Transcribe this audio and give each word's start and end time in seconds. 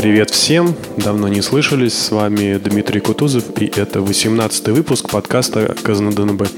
Привет 0.00 0.30
всем! 0.30 0.74
Давно 0.96 1.28
не 1.28 1.42
слышались, 1.42 1.92
с 1.92 2.10
вами 2.10 2.56
Дмитрий 2.56 3.00
Кутузов, 3.00 3.44
и 3.60 3.66
это 3.66 4.00
18 4.00 4.68
выпуск 4.68 5.10
подкаста 5.10 5.76
КЗНДНБ. 5.82 6.48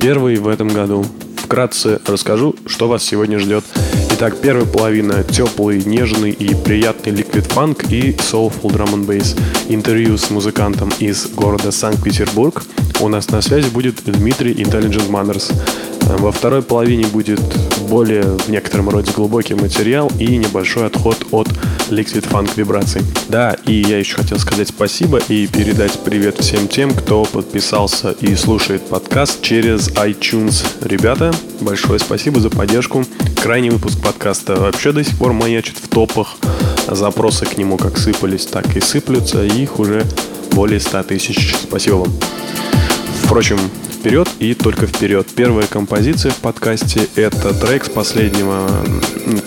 Первый 0.00 0.36
в 0.36 0.48
этом 0.48 0.68
году. 0.68 1.04
Вкратце 1.36 2.00
расскажу, 2.06 2.56
что 2.64 2.88
вас 2.88 3.04
сегодня 3.04 3.38
ждет. 3.40 3.62
Итак, 4.14 4.38
первая 4.40 4.64
половина– 4.64 5.22
теплый, 5.30 5.84
нежный 5.84 6.30
и 6.30 6.54
приятный 6.54 7.12
ликвид 7.12 7.44
фанк 7.44 7.92
и 7.92 8.12
soulful 8.12 8.72
drum 8.72 8.94
and 8.94 9.06
bass. 9.06 9.38
Интервью 9.68 10.16
с 10.16 10.30
музыкантом 10.30 10.90
из 10.98 11.26
города 11.26 11.70
Санкт-Петербург. 11.70 12.64
У 13.00 13.08
нас 13.08 13.28
на 13.30 13.42
связи 13.42 13.68
будет 13.68 14.02
Дмитрий 14.06 14.54
Intelligent 14.54 15.10
Manners. 15.10 15.52
Во 16.20 16.32
второй 16.32 16.62
половине 16.62 17.06
будет 17.06 17.40
более 17.90 18.22
в 18.22 18.48
некотором 18.48 18.88
роде 18.88 19.12
глубокий 19.12 19.52
материал 19.52 20.10
и 20.18 20.38
небольшой 20.38 20.86
отход 20.86 21.18
от 21.32 21.48
Liquid 21.90 22.28
Funk 22.30 22.52
вибраций. 22.56 23.02
Да, 23.28 23.56
и 23.66 23.72
я 23.72 23.98
еще 23.98 24.16
хотел 24.16 24.38
сказать 24.38 24.68
спасибо 24.68 25.18
и 25.28 25.46
передать 25.46 25.98
привет 26.04 26.38
всем 26.38 26.68
тем, 26.68 26.92
кто 26.92 27.24
подписался 27.24 28.12
и 28.20 28.34
слушает 28.34 28.82
подкаст 28.88 29.42
через 29.42 29.88
iTunes. 29.90 30.64
Ребята, 30.82 31.32
большое 31.60 31.98
спасибо 31.98 32.40
за 32.40 32.50
поддержку. 32.50 33.04
Крайний 33.42 33.70
выпуск 33.70 34.00
подкаста 34.00 34.56
вообще 34.56 34.92
до 34.92 35.04
сих 35.04 35.16
пор 35.18 35.32
маячит 35.32 35.76
в 35.78 35.88
топах. 35.88 36.36
Запросы 36.86 37.46
к 37.46 37.56
нему 37.56 37.76
как 37.76 37.98
сыпались, 37.98 38.46
так 38.46 38.76
и 38.76 38.80
сыплются. 38.80 39.44
Их 39.44 39.78
уже 39.78 40.04
более 40.52 40.80
100 40.80 41.02
тысяч. 41.04 41.54
Спасибо 41.62 41.96
вам. 41.96 42.14
Впрочем, 43.24 43.58
вперед 43.92 44.28
и 44.38 44.54
только 44.54 44.86
вперед. 44.86 45.26
Первая 45.34 45.66
композиция 45.66 46.32
в 46.32 46.36
подкасте— 46.36 47.08
это 47.14 47.52
трек 47.52 47.84
с 47.84 47.88
последнего, 47.90 48.68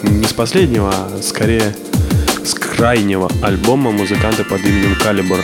не 0.03 0.25
с 0.25 0.33
последнего, 0.33 0.89
а 0.89 1.19
скорее 1.23 1.75
крайнего 2.81 3.29
альбома 3.43 3.91
музыканта 3.91 4.43
под 4.43 4.59
именем 4.61 4.95
Калибр. 4.95 5.39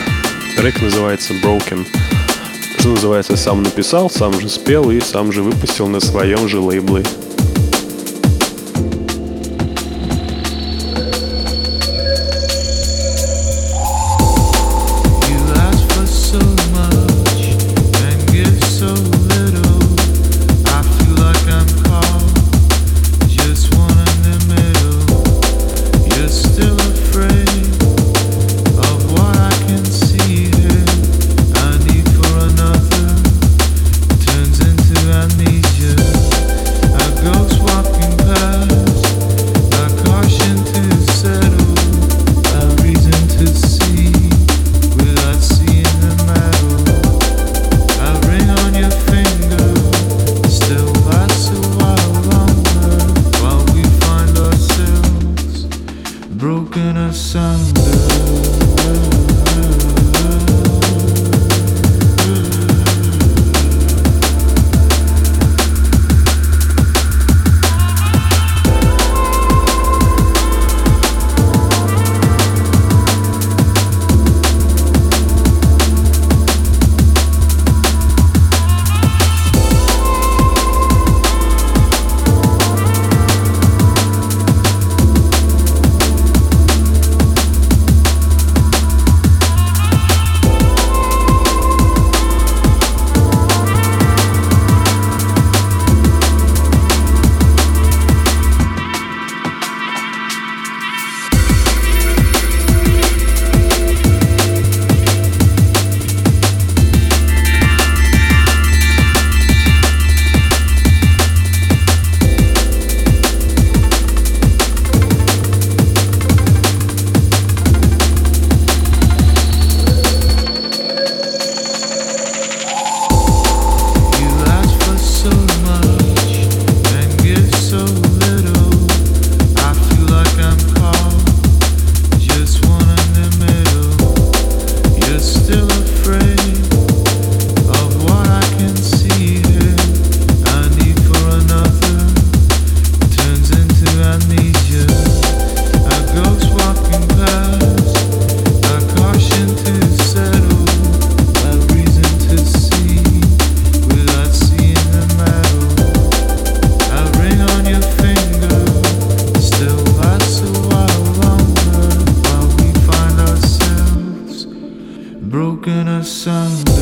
Трек 0.57 0.81
называется 0.81 1.35
Broken. 1.35 1.85
Что 2.79 2.89
называется, 2.89 3.37
сам 3.37 3.61
написал, 3.61 4.09
сам 4.09 4.33
же 4.41 4.49
спел 4.49 4.89
и 4.89 4.99
сам 4.99 5.31
же 5.31 5.43
выпустил 5.43 5.87
на 5.87 5.99
своем 5.99 6.47
же 6.47 6.59
лейбле. 6.59 7.03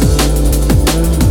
love. 0.06 1.25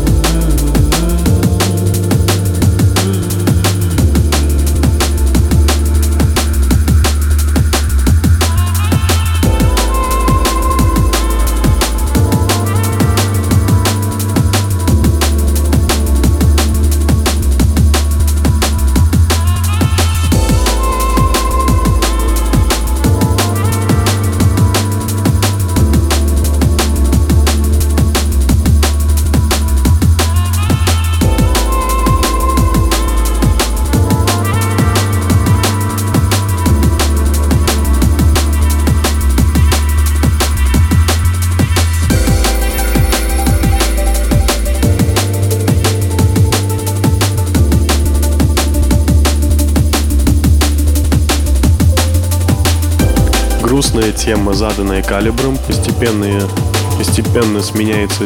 Тема, 54.24 54.54
заданная 54.54 55.02
калибром, 55.02 55.58
постепенно, 55.66 56.48
постепенно 56.96 57.60
сменяется 57.60 58.24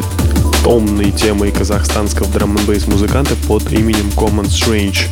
томной 0.63 1.11
темой 1.11 1.51
казахстанского 1.51 2.27
драм 2.29 2.55
н 2.55 2.81
музыканта 2.87 3.35
под 3.47 3.69
именем 3.73 4.07
Common 4.15 4.45
Strange. 4.45 5.07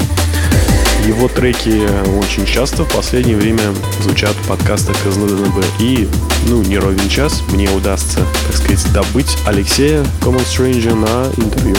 Его 1.05 1.27
треки 1.27 1.81
очень 2.19 2.45
часто 2.45 2.85
в 2.85 2.93
последнее 2.93 3.35
время 3.35 3.63
звучат 4.01 4.31
в 4.31 4.47
подкастах 4.47 4.95
из 5.05 5.17
НДНБ. 5.17 5.65
И, 5.79 6.07
ну, 6.47 6.61
не 6.63 6.77
ровен 6.77 7.09
час 7.09 7.43
мне 7.49 7.69
удастся, 7.69 8.19
так 8.47 8.55
сказать, 8.55 8.93
добыть 8.93 9.37
Алексея 9.45 10.05
Common 10.21 10.45
Stranger 10.45 10.95
на 10.95 11.27
интервью. 11.43 11.75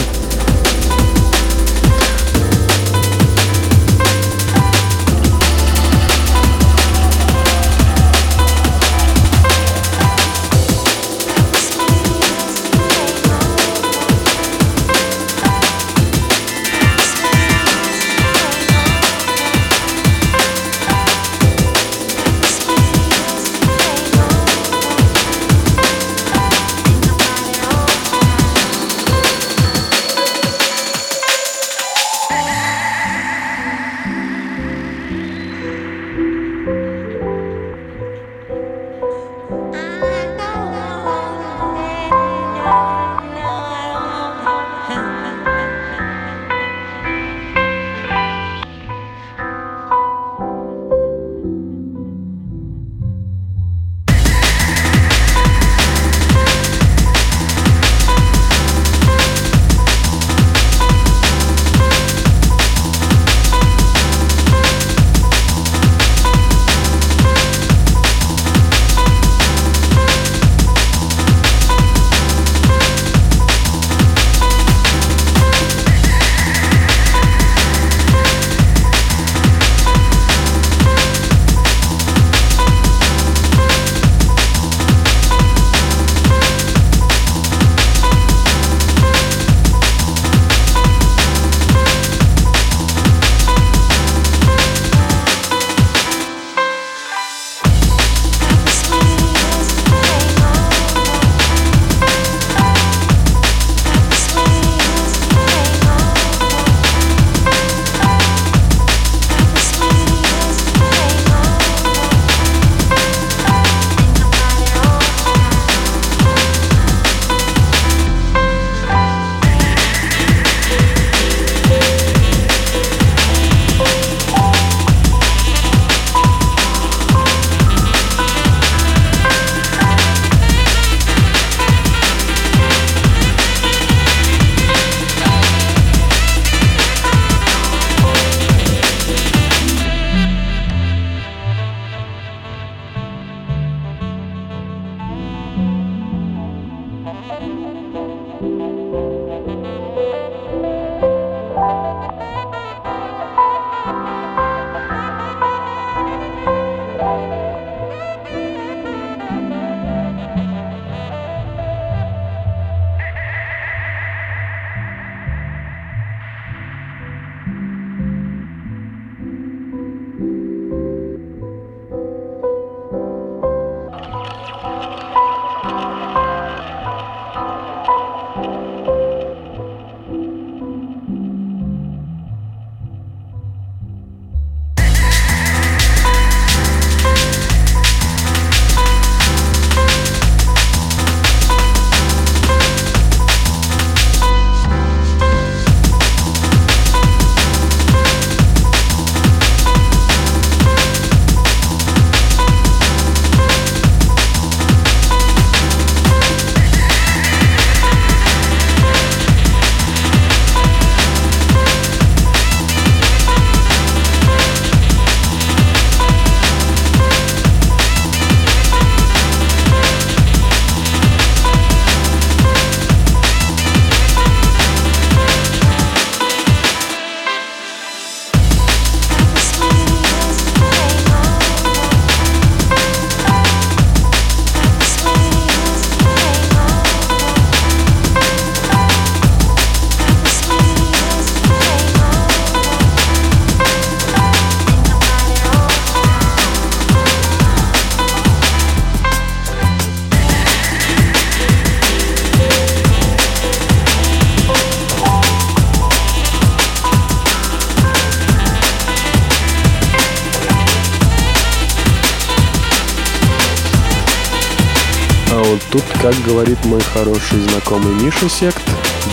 Как 266.09 266.23
говорит 266.23 266.57
мой 266.65 266.81
хороший 266.81 267.39
знакомый 267.39 267.93
Миша 267.93 268.27
Сект, 268.27 268.63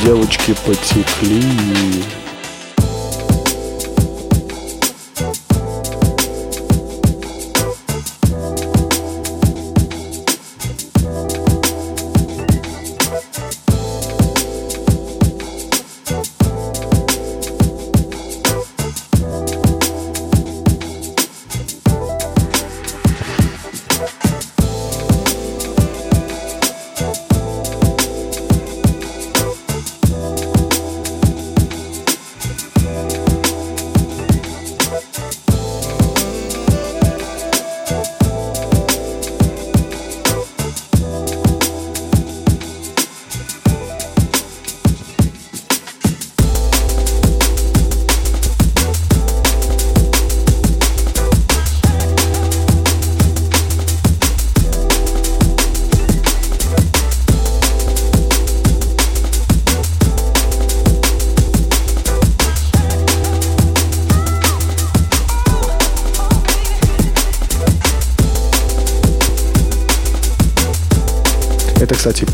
девочки 0.03 0.55
потекли. 0.65 1.43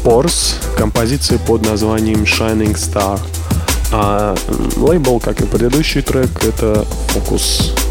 Кстати, 0.03 0.09
Pors, 0.09 0.55
композиция 0.77 1.39
под 1.39 1.67
названием 1.67 2.23
Shining 2.25 2.75
Star. 2.75 3.21
А 3.93 4.35
лейбл, 4.77 5.21
как 5.21 5.41
и 5.41 5.45
предыдущий 5.45 6.03
трек, 6.03 6.31
это 6.45 6.85
Focus. 7.15 7.82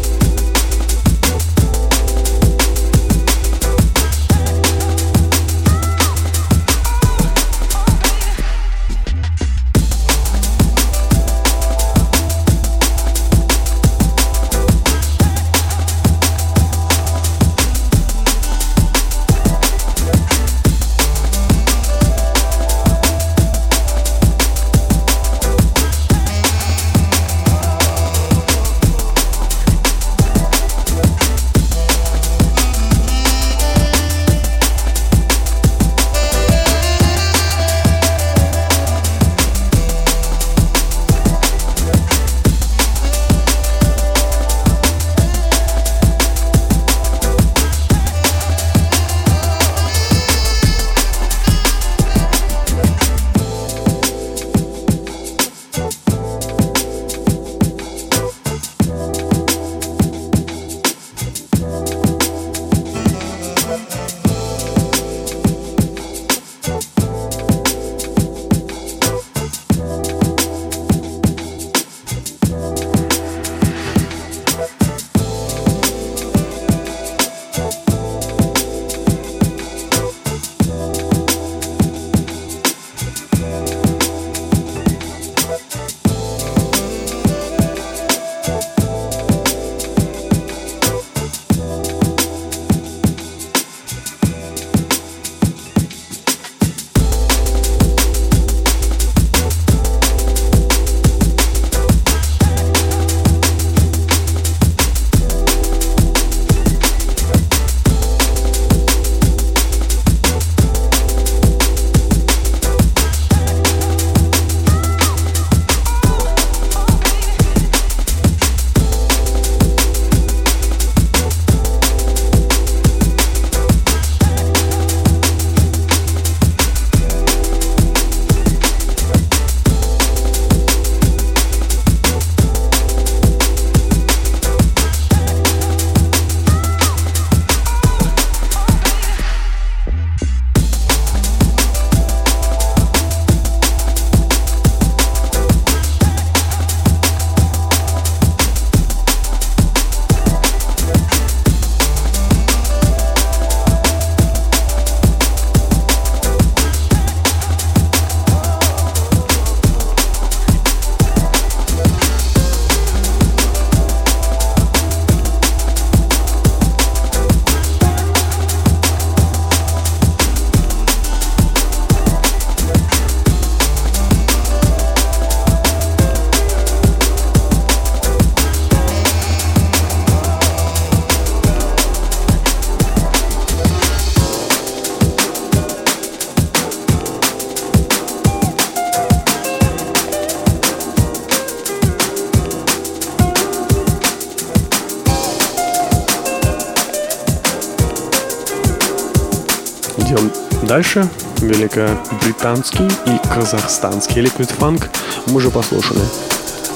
Дальше 200.72 201.06
великобританский 201.42 202.86
и 202.86 203.28
казахстанский 203.28 204.22
ликвид 204.22 204.50
фанк 204.52 204.88
мы 205.26 205.34
уже 205.34 205.50
послушали. 205.50 206.00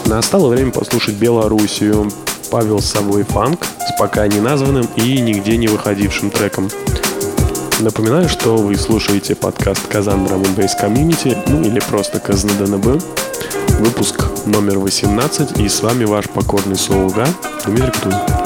Настало 0.04 0.48
время 0.48 0.70
послушать 0.70 1.14
Белоруссию. 1.14 2.12
Павел 2.50 2.80
с 2.80 2.90
собой 2.90 3.22
фанк 3.22 3.64
с 3.64 3.98
пока 3.98 4.28
не 4.28 4.38
названным 4.38 4.86
и 4.96 5.18
нигде 5.20 5.56
не 5.56 5.68
выходившим 5.68 6.30
треком. 6.30 6.68
Напоминаю, 7.80 8.28
что 8.28 8.58
вы 8.58 8.76
слушаете 8.76 9.34
подкаст 9.34 9.88
Казан 9.88 10.26
Drum 10.26 10.44
Bass 10.54 10.72
Community, 10.78 11.34
ну 11.46 11.62
или 11.62 11.80
просто 11.80 12.20
КазнДНБ, 12.20 13.02
выпуск 13.80 14.26
номер 14.44 14.78
18, 14.78 15.58
и 15.58 15.70
с 15.70 15.80
вами 15.80 16.04
ваш 16.04 16.28
покорный 16.28 16.76
слуга 16.76 17.26
Дмитрий 17.64 17.92
Кутузов. 18.02 18.45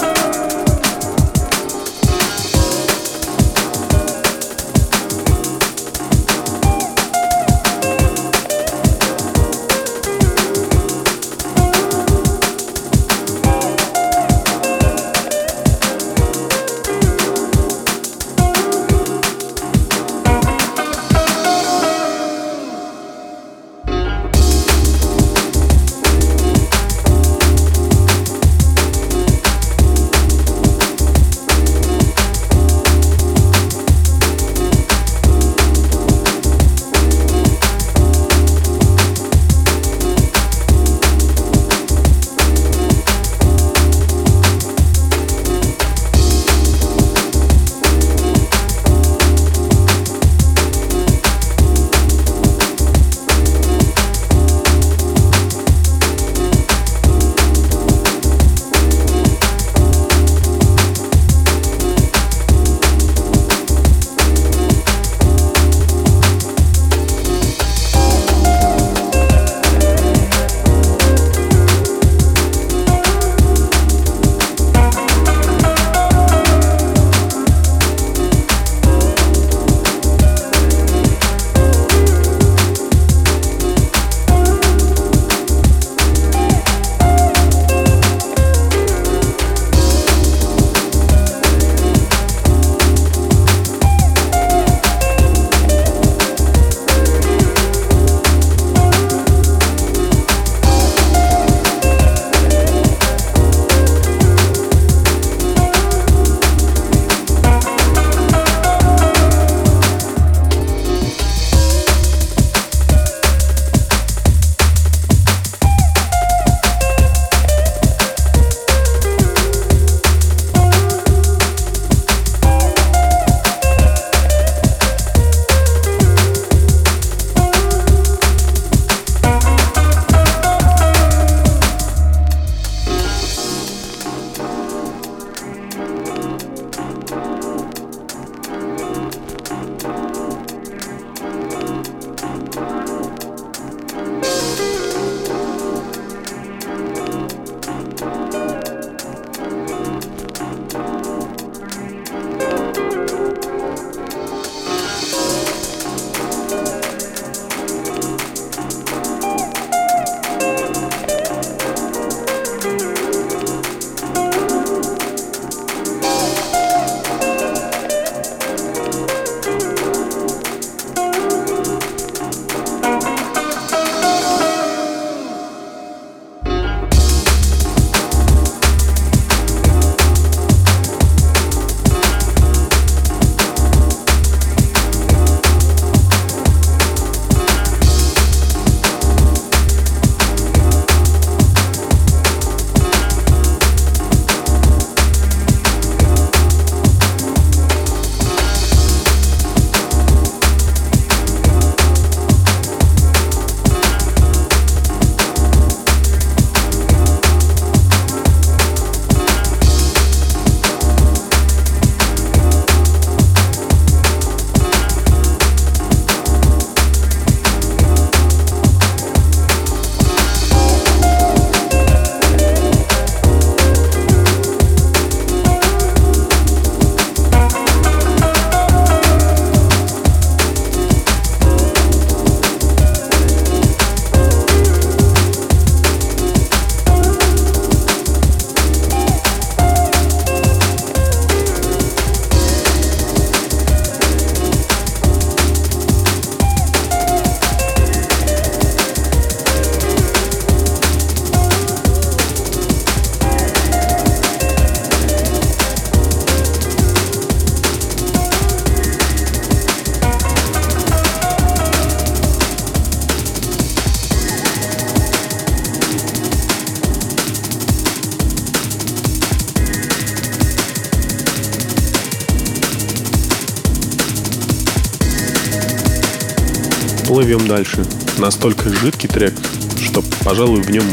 Дальше. 277.50 277.84
Настолько 278.18 278.68
жидкий 278.68 279.08
трек, 279.08 279.34
что, 279.82 280.04
пожалуй, 280.22 280.62
в 280.62 280.70
нем 280.70 280.84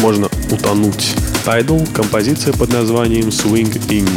можно 0.00 0.30
утонуть. 0.50 1.14
Tidal– 1.44 1.86
композиция 1.94 2.54
под 2.54 2.72
названием 2.72 3.28
Swing 3.28 3.70
In. 3.88 4.08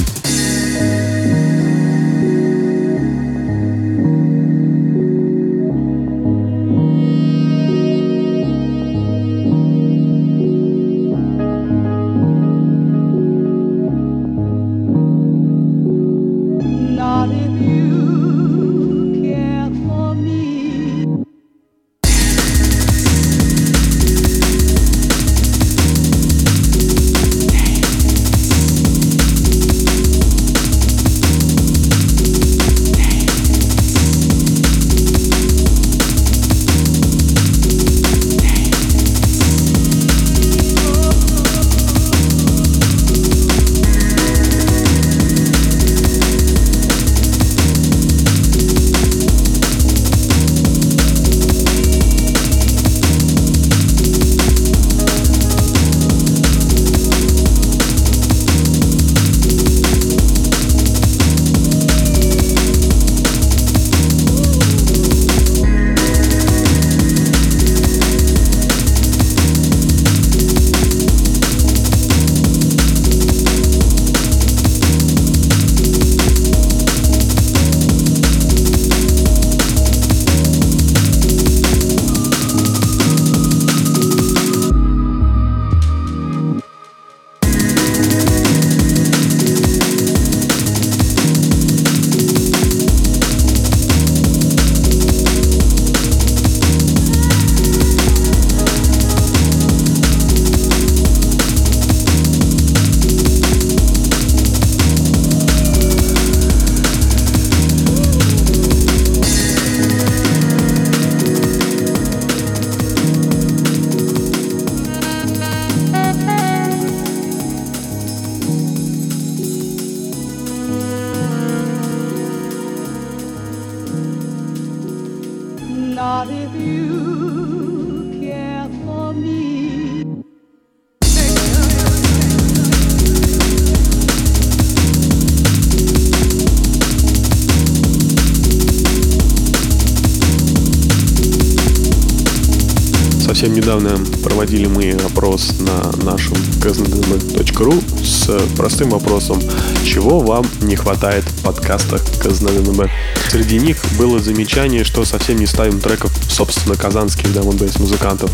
Совсем 143.34 143.56
недавно 143.56 143.98
проводили 144.24 144.67
мы 144.67 144.91
опрос 144.91 145.56
на 145.58 146.06
нашем 146.06 146.36
kaznadnb.ru 146.62 148.06
с 148.06 148.30
простым 148.56 148.91
вопросом, 148.91 149.41
чего 149.84 150.19
вам 150.19 150.46
не 150.62 150.76
хватает 150.76 151.24
в 151.24 151.41
подкастах 151.41 152.04
KaznadnB. 152.22 152.91
Среди 153.32 153.58
них 153.58 153.78
было 153.98 154.19
замечание, 154.19 154.84
что 154.84 155.04
совсем 155.04 155.39
не 155.39 155.48
ставим 155.48 155.80
треков, 155.80 156.12
собственно, 156.30 156.76
казанских 156.76 157.34
даунбейс 157.34 157.80
музыкантов. 157.80 158.30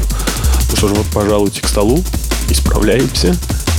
Ну 0.70 0.76
что 0.76 0.90
ж, 0.90 0.92
вот, 0.92 1.06
пожалуйте 1.14 1.62
к 1.62 1.68
столу, 1.70 2.04
исправляемся. 2.50 3.38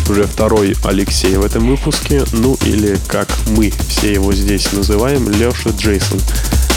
Уже 0.08 0.24
второй 0.24 0.74
Алексей 0.84 1.36
в 1.36 1.44
этом 1.44 1.68
выпуске, 1.68 2.24
ну 2.32 2.56
или 2.64 2.98
как 3.08 3.28
мы 3.48 3.70
все 3.90 4.14
его 4.14 4.32
здесь 4.32 4.72
называем, 4.72 5.28
Леша 5.28 5.68
Джейсон. 5.76 6.18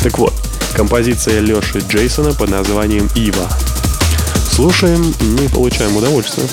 Так 0.04 0.20
вот, 0.20 0.34
композиция 0.76 1.40
Леши 1.40 1.82
Джейсона 1.88 2.34
под 2.34 2.50
названием 2.50 3.10
«Ива» 3.16 3.48
слушаем, 4.54 5.02
мы 5.20 5.50
получаем 5.50 5.98
удовольствие. 5.98 6.48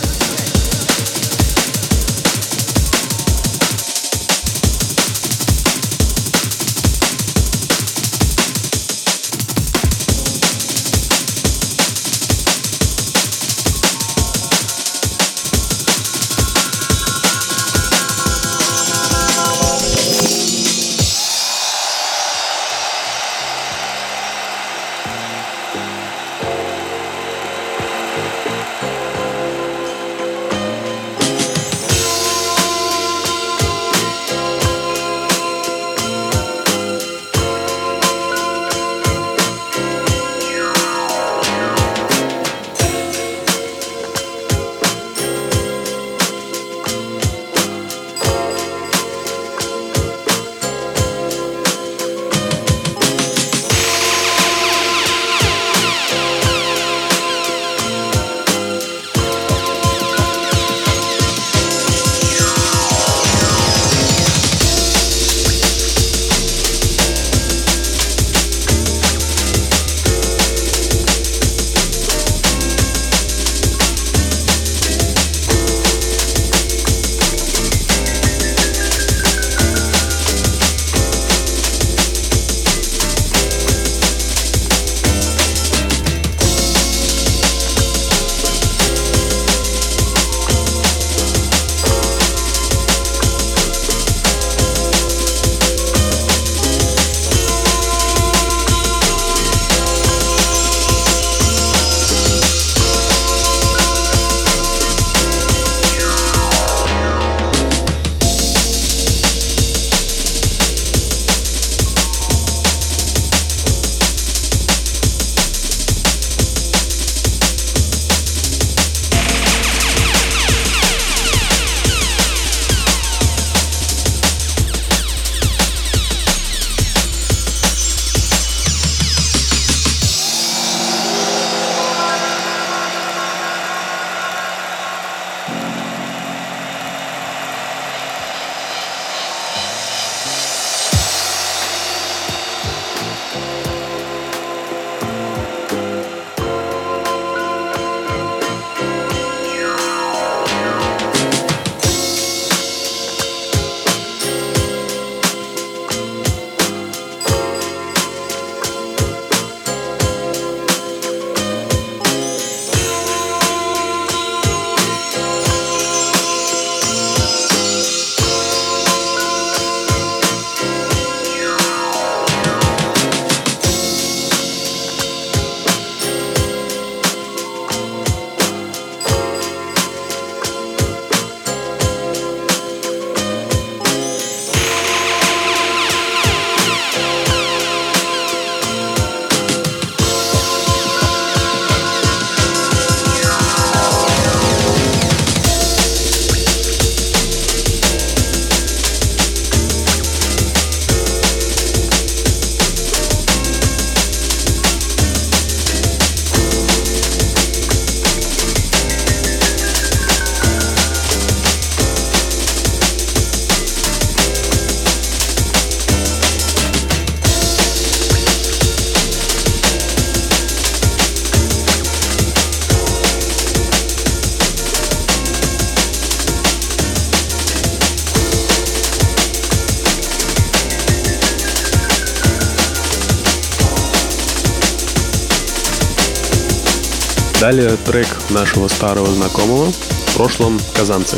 Далее 237.50 237.76
трек 237.84 238.06
нашего 238.30 238.68
старого 238.68 239.08
знакомого, 239.08 239.72
в 239.72 240.14
прошлом 240.14 240.60
казанцы. 240.72 241.16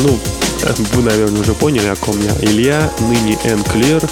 Ну, 0.00 0.20
вы, 0.92 1.02
наверное, 1.02 1.40
уже 1.40 1.54
поняли, 1.54 1.86
о 1.86 1.96
ком 1.96 2.20
я. 2.20 2.36
Илья, 2.42 2.92
ныне 2.98 3.38
N 3.44 3.60
Clear. 3.60 4.06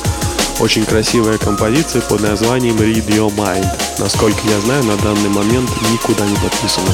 Очень 0.61 0.87
красивая 0.87 1.37
композиция 1.37 2.01
под 2.01 2.23
названием 2.23 2.77
Read 2.77 3.07
Your 3.09 3.31
Mind. 3.37 3.69
Насколько 3.99 4.39
я 4.49 4.59
знаю, 4.63 4.83
на 4.85 4.97
данный 4.97 5.29
момент 5.29 5.69
никуда 5.93 6.25
не 6.25 6.37
подписана. 6.37 6.89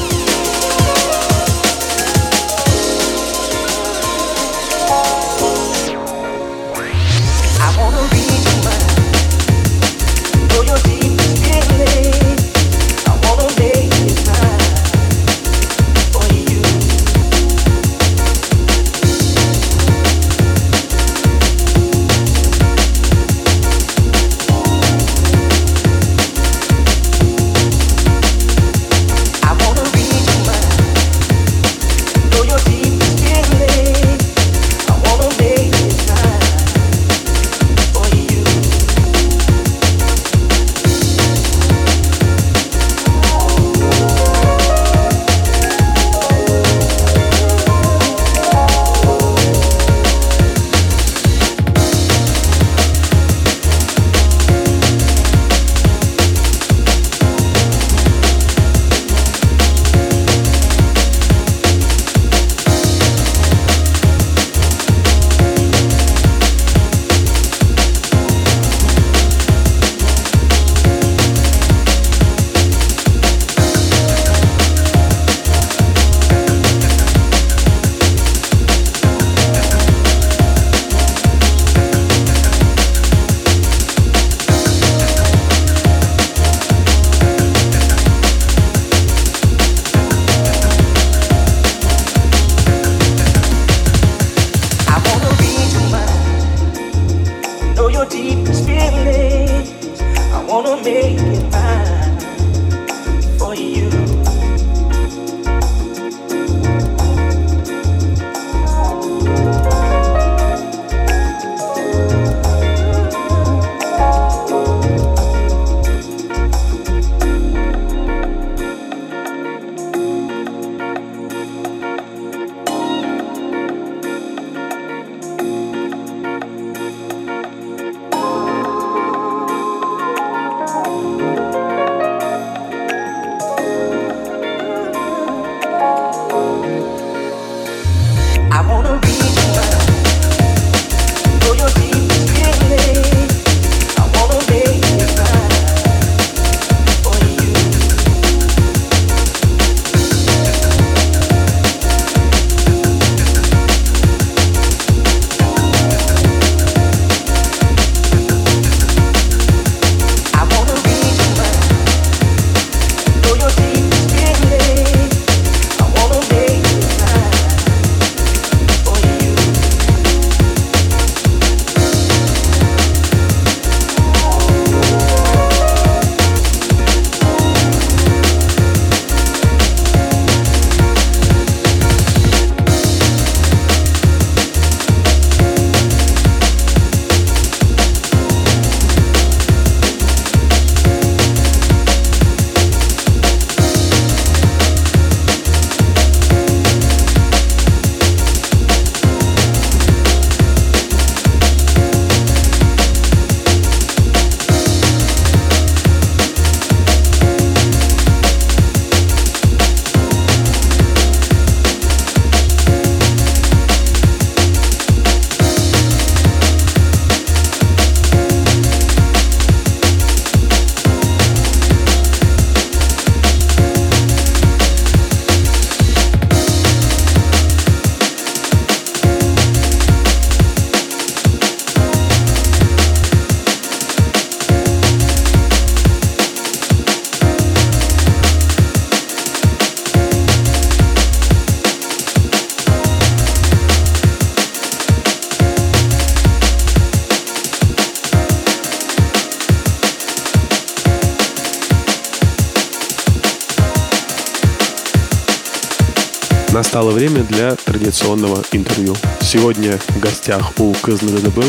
Время 257.15 257.27
для 257.29 257.55
традиционного 257.55 258.43
интервью. 258.51 258.95
Сегодня 259.21 259.77
в 259.89 259.99
гостях 259.99 260.51
у 260.59 260.73
КЗНДБ, 260.73 261.43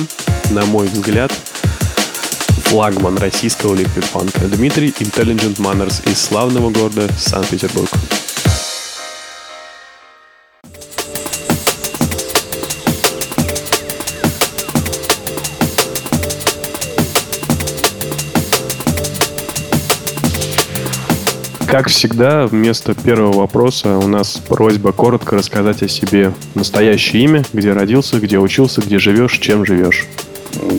на 0.50 0.64
мой 0.66 0.86
взгляд, 0.86 1.32
флагман 2.66 3.16
российского 3.18 3.74
ликвид-панка 3.74 4.40
Дмитрий 4.46 4.94
Intelligent 5.00 5.56
Manners 5.56 6.08
из 6.10 6.20
славного 6.20 6.70
города 6.70 7.08
Санкт-Петербург. 7.18 7.90
Как 21.66 21.88
всегда, 21.88 22.46
вместо 22.46 22.94
первого 22.94 23.38
вопроса 23.38 23.98
у 23.98 24.06
нас 24.06 24.40
просьба 24.48 24.92
коротко 24.92 25.36
рассказать 25.36 25.82
о 25.82 25.88
себе. 25.88 26.32
Настоящее 26.54 27.24
имя, 27.24 27.44
где 27.52 27.72
родился, 27.72 28.20
где 28.20 28.38
учился, 28.38 28.80
где 28.80 29.00
живешь, 29.00 29.38
чем 29.38 29.66
живешь. 29.66 30.06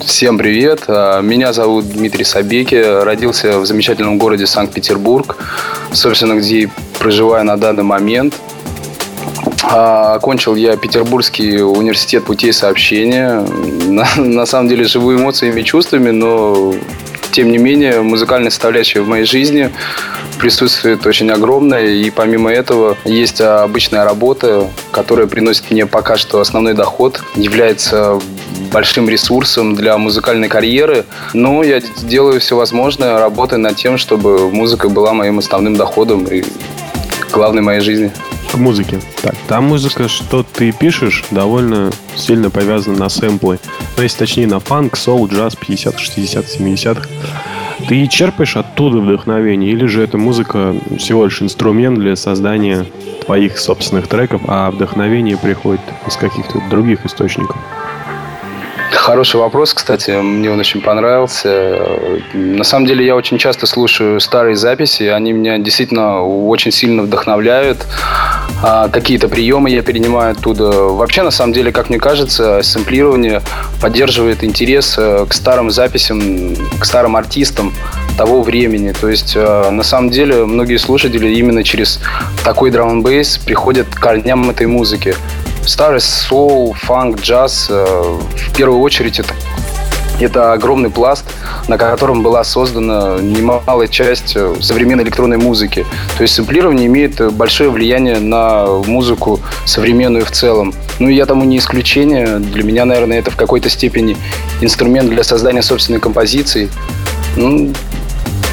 Всем 0.04 0.38
привет. 0.38 0.84
А, 0.88 1.20
меня 1.20 1.52
зовут 1.52 1.90
Дмитрий 1.90 2.24
Сабеки. 2.24 3.02
Родился 3.04 3.58
в 3.58 3.66
замечательном 3.66 4.16
городе 4.16 4.46
Санкт-Петербург, 4.46 5.36
собственно, 5.92 6.34
где 6.34 6.70
проживаю 6.98 7.44
на 7.44 7.58
данный 7.58 7.84
момент. 7.84 8.34
А, 9.64 10.14
окончил 10.14 10.54
я 10.54 10.76
Петербургский 10.78 11.60
университет 11.60 12.24
путей 12.24 12.54
сообщения. 12.54 13.46
На, 13.86 14.06
на 14.16 14.46
самом 14.46 14.68
деле 14.68 14.84
живу 14.84 15.14
эмоциями 15.14 15.60
и 15.60 15.64
чувствами, 15.64 16.10
но 16.10 16.74
тем 17.30 17.52
не 17.52 17.58
менее 17.58 18.00
музыкальная 18.00 18.50
составляющая 18.50 19.02
в 19.02 19.08
моей 19.08 19.24
жизни 19.24 19.70
присутствует 20.38 21.06
очень 21.06 21.30
огромная. 21.30 21.86
И 21.86 22.10
помимо 22.10 22.50
этого 22.50 22.96
есть 23.04 23.40
обычная 23.40 24.04
работа, 24.04 24.68
которая 24.90 25.26
приносит 25.26 25.70
мне 25.70 25.86
пока 25.86 26.16
что 26.16 26.40
основной 26.40 26.74
доход, 26.74 27.22
является 27.36 28.20
большим 28.72 29.08
ресурсом 29.08 29.74
для 29.74 29.98
музыкальной 29.98 30.48
карьеры. 30.48 31.04
Но 31.34 31.62
я 31.62 31.80
делаю 31.80 32.40
все 32.40 32.56
возможное, 32.56 33.18
работая 33.18 33.58
над 33.58 33.76
тем, 33.76 33.98
чтобы 33.98 34.50
музыка 34.50 34.88
была 34.88 35.12
моим 35.12 35.38
основным 35.38 35.76
доходом 35.76 36.24
и 36.24 36.44
главной 37.32 37.62
моей 37.62 37.80
жизни. 37.80 38.12
К 38.50 38.54
музыке. 38.54 39.00
Так, 39.20 39.34
та 39.46 39.60
музыка, 39.60 40.08
что 40.08 40.42
ты 40.42 40.72
пишешь, 40.72 41.24
довольно 41.30 41.92
сильно 42.16 42.48
повязана 42.48 42.96
на 42.98 43.08
сэмплы. 43.10 43.58
Ну, 43.96 44.02
если 44.02 44.18
точнее, 44.18 44.46
на 44.46 44.58
фанк, 44.58 44.96
соул, 44.96 45.28
джаз 45.28 45.54
50, 45.54 45.98
60, 45.98 46.46
70-х. 46.46 47.08
Ты 47.86 48.06
черпаешь 48.08 48.56
оттуда 48.56 48.98
вдохновение, 48.98 49.70
или 49.70 49.86
же 49.86 50.02
эта 50.02 50.18
музыка 50.18 50.74
всего 50.98 51.24
лишь 51.24 51.40
инструмент 51.40 51.98
для 51.98 52.16
создания 52.16 52.84
твоих 53.24 53.58
собственных 53.58 54.08
треков, 54.08 54.42
а 54.48 54.70
вдохновение 54.70 55.36
приходит 55.36 55.80
из 56.06 56.16
каких-то 56.16 56.60
других 56.70 57.06
источников? 57.06 57.56
Хороший 58.90 59.36
вопрос, 59.36 59.74
кстати, 59.74 60.10
мне 60.10 60.50
он 60.50 60.58
очень 60.58 60.80
понравился. 60.80 61.78
На 62.32 62.64
самом 62.64 62.86
деле 62.86 63.04
я 63.04 63.16
очень 63.16 63.38
часто 63.38 63.66
слушаю 63.66 64.18
старые 64.20 64.56
записи, 64.56 65.02
они 65.04 65.32
меня 65.32 65.58
действительно 65.58 66.22
очень 66.22 66.72
сильно 66.72 67.02
вдохновляют. 67.02 67.86
А, 68.62 68.88
какие-то 68.88 69.28
приемы 69.28 69.70
я 69.70 69.82
перенимаю 69.82 70.32
оттуда. 70.32 70.64
Вообще, 70.64 71.22
на 71.22 71.30
самом 71.30 71.52
деле, 71.52 71.70
как 71.70 71.90
мне 71.90 71.98
кажется, 71.98 72.62
сэмплирование 72.62 73.42
поддерживает 73.80 74.42
интерес 74.42 74.96
э, 74.98 75.26
к 75.28 75.32
старым 75.32 75.70
записям, 75.70 76.56
к 76.80 76.84
старым 76.84 77.16
артистам 77.16 77.72
того 78.16 78.42
времени. 78.42 78.92
То 78.92 79.08
есть, 79.08 79.34
э, 79.36 79.70
на 79.70 79.82
самом 79.84 80.10
деле, 80.10 80.44
многие 80.44 80.76
слушатели 80.78 81.28
именно 81.28 81.62
через 81.62 82.00
такой 82.44 82.70
драм 82.70 83.02
бейс 83.02 83.38
приходят 83.38 83.86
к 83.88 84.00
корням 84.00 84.50
этой 84.50 84.66
музыки. 84.66 85.14
Старый 85.68 86.00
соул, 86.00 86.72
фанк, 86.72 87.20
джаз, 87.20 87.66
э, 87.68 87.84
в 87.84 88.56
первую 88.56 88.80
очередь 88.80 89.20
это 89.20 89.34
это 90.18 90.54
огромный 90.54 90.88
пласт, 90.88 91.26
на 91.68 91.76
котором 91.76 92.22
была 92.22 92.42
создана 92.42 93.18
немалая 93.20 93.86
часть 93.86 94.32
э, 94.34 94.54
современной 94.62 95.04
электронной 95.04 95.36
музыки. 95.36 95.84
То 96.16 96.22
есть 96.22 96.34
сэмплирование 96.34 96.86
имеет 96.86 97.34
большое 97.34 97.68
влияние 97.68 98.18
на 98.18 98.66
музыку 98.86 99.40
современную 99.66 100.24
в 100.24 100.30
целом. 100.30 100.72
Ну, 101.00 101.10
я 101.10 101.26
тому 101.26 101.44
не 101.44 101.58
исключение. 101.58 102.38
Для 102.38 102.64
меня, 102.64 102.86
наверное, 102.86 103.18
это 103.18 103.30
в 103.30 103.36
какой-то 103.36 103.68
степени 103.68 104.16
инструмент 104.62 105.10
для 105.10 105.22
создания 105.22 105.62
собственной 105.62 106.00
композиции. 106.00 106.70
Ну, 107.36 107.74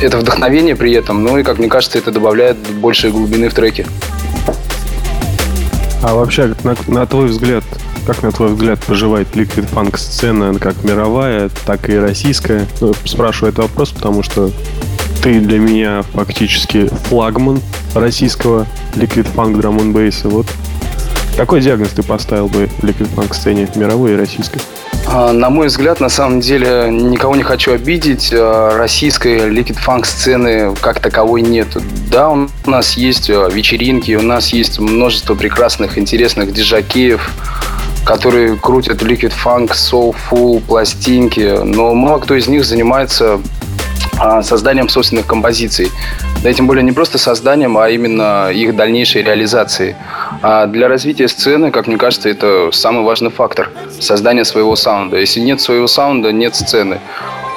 это 0.02 0.18
вдохновение 0.18 0.76
при 0.76 0.92
этом, 0.92 1.24
ну 1.24 1.38
и, 1.38 1.44
как 1.44 1.60
мне 1.60 1.70
кажется, 1.70 1.98
это 1.98 2.12
добавляет 2.12 2.58
большей 2.58 3.10
глубины 3.10 3.48
в 3.48 3.54
треке. 3.54 3.88
А 6.06 6.14
вообще, 6.14 6.54
на, 6.64 6.76
на 6.86 7.08
твой 7.08 7.30
взгляд, 7.30 7.64
как 8.06 8.22
на 8.22 8.32
твой 8.32 8.54
взгляд 8.54 8.80
поживает 8.86 9.28
Liquid 9.36 9.68
Funk 9.74 9.98
сцена 9.98 10.54
как 10.60 10.84
мировая, 10.84 11.50
так 11.66 11.90
и 11.90 11.98
российская? 11.98 12.68
Ну, 12.80 12.94
спрашиваю 13.06 13.52
этот 13.52 13.64
вопрос, 13.64 13.90
потому 13.90 14.22
что 14.22 14.52
ты 15.24 15.40
для 15.40 15.58
меня 15.58 16.04
фактически 16.14 16.90
флагман 17.10 17.60
российского 17.96 18.68
Liquid 18.94 19.28
Funk 19.34 19.60
Drum 19.60 19.80
and 19.80 19.94
Bass. 19.94 20.30
Вот 20.30 20.46
какой 21.36 21.60
диагноз 21.60 21.90
ты 21.90 22.04
поставил 22.04 22.50
бы 22.50 22.70
Liquid 22.84 23.10
Funk 23.16 23.34
сцене 23.34 23.68
мировой 23.74 24.14
и 24.14 24.16
российской? 24.16 24.62
А, 25.18 25.32
на 25.32 25.50
мой 25.50 25.68
взгляд, 25.68 26.02
на 26.02 26.10
самом 26.10 26.42
деле, 26.42 26.90
никого 26.92 27.38
не 27.38 27.44
хочу 27.44 27.72
обидеть. 27.72 28.32
А, 28.34 28.78
российской 28.78 29.48
ликвид 29.48 29.78
фанк 29.78 30.06
сцены 30.06 30.76
как 30.82 31.00
таковой 31.00 31.42
нет. 31.42 31.70
Да, 32.12 32.32
у 32.32 32.50
нас 32.66 32.98
есть 32.98 33.30
а, 33.30 33.48
вечеринки, 33.48 34.14
у 34.16 34.22
нас 34.22 34.50
есть 34.50 34.78
множество 34.78 35.34
прекрасных, 35.36 35.98
интересных 35.98 36.52
диджакеев, 36.52 37.32
которые 38.04 38.58
крутят 38.58 39.04
ликвид 39.04 39.32
фанк, 39.32 39.72
soulful, 39.72 40.60
пластинки, 40.60 41.64
но 41.64 41.94
мало 41.94 42.20
кто 42.20 42.36
из 42.36 42.50
них 42.50 42.66
занимается 42.66 43.40
созданием 44.44 44.90
собственных 44.90 45.26
композиций. 45.26 45.92
Да 46.44 46.50
и 46.50 46.54
тем 46.54 46.68
более 46.68 46.84
не 46.84 46.92
просто 46.92 47.18
созданием, 47.18 47.78
а 47.78 47.90
именно 47.90 48.50
их 48.52 48.76
дальнейшей 48.76 49.24
реализацией. 49.24 49.96
А 50.42 50.68
для 50.68 50.88
развития 50.88 51.28
сцены, 51.28 51.72
как 51.72 51.88
мне 51.88 51.98
кажется, 51.98 52.30
это 52.30 52.70
самый 52.72 53.04
важный 53.04 53.32
фактор– 53.32 53.72
создание 54.00 54.46
своего 54.46 54.76
саунда. 54.76 55.18
Если 55.18 55.40
нет 55.40 55.62
своего 55.62 55.88
саунда, 55.88 56.32
нет 56.32 56.56
сцены. 56.56 57.00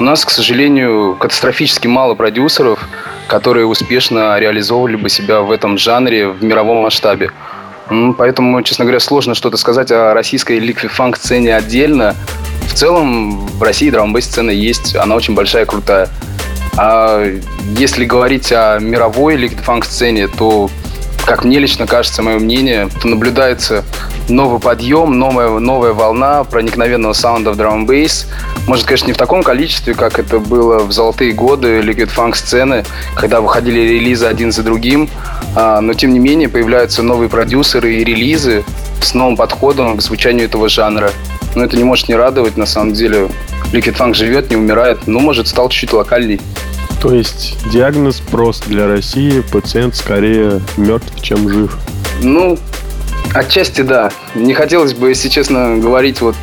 У 0.00 0.04
нас, 0.04 0.24
к 0.24 0.30
сожалению, 0.30 1.16
катастрофически 1.18 1.88
мало 1.88 2.14
продюсеров, 2.14 2.88
которые 3.26 3.66
успешно 3.66 4.38
реализовывали 4.38 4.96
бы 4.96 5.08
себя 5.08 5.40
в 5.40 5.50
этом 5.50 5.76
жанре 5.76 6.28
в 6.28 6.42
мировом 6.42 6.78
масштабе. 6.78 7.30
Поэтому, 8.16 8.62
честно 8.62 8.84
говоря, 8.84 9.00
сложно 9.00 9.34
что-то 9.34 9.56
сказать 9.56 9.90
о 9.90 10.14
российской 10.14 10.58
ликвифанк 10.58 11.16
сцене 11.16 11.56
отдельно. 11.56 12.14
В 12.68 12.74
целом, 12.74 13.46
в 13.46 13.62
России 13.62 13.90
драм 13.90 14.14
сцена 14.20 14.50
есть, 14.50 14.94
она 14.94 15.16
очень 15.16 15.34
большая, 15.34 15.66
крутая. 15.66 16.08
А 16.76 17.24
если 17.76 18.04
говорить 18.04 18.52
о 18.52 18.78
мировой 18.78 19.36
ликвифанк 19.36 19.84
сцене, 19.84 20.28
то 20.28 20.70
как 21.28 21.44
мне 21.44 21.58
лично 21.58 21.86
кажется, 21.86 22.22
мое 22.22 22.38
мнение, 22.38 22.88
наблюдается 23.04 23.84
новый 24.30 24.60
подъем, 24.60 25.18
новая, 25.18 25.58
новая 25.58 25.92
волна 25.92 26.42
проникновенного 26.44 27.12
саунда 27.12 27.50
в 27.50 27.56
драм 27.56 27.84
бейс. 27.84 28.26
Может, 28.66 28.86
конечно, 28.86 29.08
не 29.08 29.12
в 29.12 29.18
таком 29.18 29.42
количестве, 29.42 29.92
как 29.92 30.18
это 30.18 30.38
было 30.38 30.78
в 30.78 30.90
золотые 30.90 31.32
годы 31.32 31.80
Liquid 31.80 32.08
Funk 32.16 32.34
сцены, 32.34 32.82
когда 33.14 33.42
выходили 33.42 33.78
релизы 33.78 34.24
один 34.24 34.52
за 34.52 34.62
другим, 34.62 35.10
а, 35.54 35.82
но 35.82 35.92
тем 35.92 36.14
не 36.14 36.18
менее 36.18 36.48
появляются 36.48 37.02
новые 37.02 37.28
продюсеры 37.28 37.96
и 37.96 38.04
релизы 38.04 38.64
с 39.02 39.12
новым 39.12 39.36
подходом 39.36 39.98
к 39.98 40.00
звучанию 40.00 40.46
этого 40.46 40.70
жанра. 40.70 41.10
Но 41.54 41.62
это 41.62 41.76
не 41.76 41.84
может 41.84 42.08
не 42.08 42.14
радовать, 42.14 42.56
на 42.56 42.64
самом 42.64 42.94
деле. 42.94 43.28
Liquid 43.74 43.98
Funk 43.98 44.14
живет, 44.14 44.48
не 44.48 44.56
умирает, 44.56 45.06
но, 45.06 45.20
может, 45.20 45.46
стал 45.46 45.68
чуть-чуть 45.68 45.92
локальней. 45.92 46.40
То 47.00 47.14
есть 47.14 47.56
диагноз 47.70 48.20
прост 48.20 48.66
для 48.66 48.88
России, 48.88 49.40
пациент 49.40 49.94
скорее 49.94 50.60
мертв, 50.76 51.12
чем 51.22 51.48
жив. 51.48 51.78
Ну, 52.22 52.58
отчасти 53.34 53.82
да. 53.82 54.10
Не 54.34 54.54
хотелось 54.54 54.94
бы, 54.94 55.10
если 55.10 55.28
честно, 55.28 55.76
говорить 55.78 56.20
вот 56.20 56.34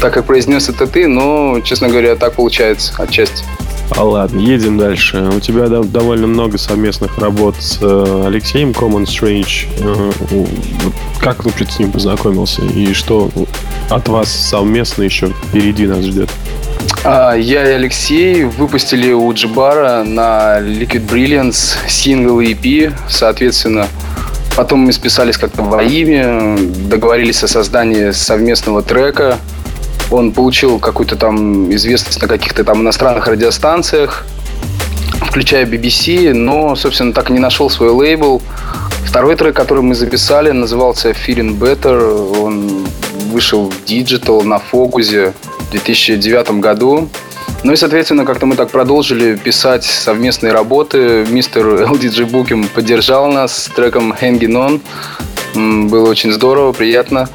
так, 0.00 0.12
как 0.12 0.26
произнес 0.26 0.68
это 0.68 0.86
ты, 0.86 1.06
но, 1.06 1.60
честно 1.64 1.88
говоря, 1.88 2.16
так 2.16 2.34
получается 2.34 2.92
отчасти. 2.98 3.42
А 3.90 4.04
ладно, 4.04 4.40
едем 4.40 4.78
дальше. 4.78 5.30
У 5.34 5.40
тебя 5.40 5.68
довольно 5.68 6.26
много 6.26 6.58
совместных 6.58 7.18
работ 7.18 7.54
с 7.60 7.78
э, 7.80 8.24
Алексеем 8.26 8.70
Common 8.72 9.04
Strange. 9.04 9.68
Э, 9.78 10.44
как 11.20 11.44
ты 11.44 11.66
с 11.66 11.78
ним 11.78 11.92
познакомился? 11.92 12.62
И 12.62 12.92
что 12.92 13.30
от 13.88 14.08
вас 14.08 14.28
совместно 14.28 15.04
еще 15.04 15.28
впереди 15.28 15.86
нас 15.86 16.04
ждет? 16.04 16.30
А, 17.08 17.34
я 17.34 17.64
и 17.70 17.74
Алексей 17.74 18.42
выпустили 18.42 19.12
у 19.12 19.32
Джибара 19.32 20.02
на 20.02 20.58
Liquid 20.58 21.06
Brilliance 21.06 21.76
сингл 21.86 22.40
EP, 22.40 22.92
соответственно. 23.08 23.86
Потом 24.56 24.80
мы 24.80 24.92
списались 24.92 25.36
как-то 25.36 25.62
во 25.62 25.84
имя, 25.84 26.58
договорились 26.58 27.44
о 27.44 27.48
создании 27.48 28.10
совместного 28.10 28.82
трека. 28.82 29.38
Он 30.10 30.32
получил 30.32 30.80
какую-то 30.80 31.14
там 31.14 31.72
известность 31.72 32.20
на 32.20 32.26
каких-то 32.26 32.64
там 32.64 32.80
иностранных 32.80 33.28
радиостанциях, 33.28 34.26
включая 35.22 35.64
BBC, 35.64 36.32
но, 36.34 36.74
собственно, 36.74 37.12
так 37.12 37.30
и 37.30 37.32
не 37.32 37.38
нашел 37.38 37.70
свой 37.70 37.90
лейбл. 37.90 38.42
Второй 39.04 39.36
трек, 39.36 39.54
который 39.54 39.84
мы 39.84 39.94
записали, 39.94 40.50
назывался 40.50 41.10
Feeling 41.10 41.56
Better. 41.56 42.40
Он 42.42 42.84
вышел 43.30 43.70
в 43.70 43.84
Digital 43.84 44.42
на 44.42 44.58
фокусе 44.58 45.34
в 45.68 45.70
2009 45.70 46.60
году. 46.60 47.08
Ну 47.62 47.72
и, 47.72 47.76
соответственно, 47.76 48.24
как-то 48.24 48.46
мы 48.46 48.54
так 48.54 48.70
продолжили 48.70 49.34
писать 49.34 49.84
совместные 49.84 50.52
работы. 50.52 51.26
Мистер 51.28 51.66
LDG 51.90 52.30
Booking 52.30 52.68
поддержал 52.68 53.30
нас 53.32 53.64
с 53.64 53.68
треком 53.68 54.12
Hanging 54.12 54.80
On. 55.54 55.88
Было 55.88 56.08
очень 56.08 56.32
здорово, 56.32 56.72
приятно. 56.72 57.28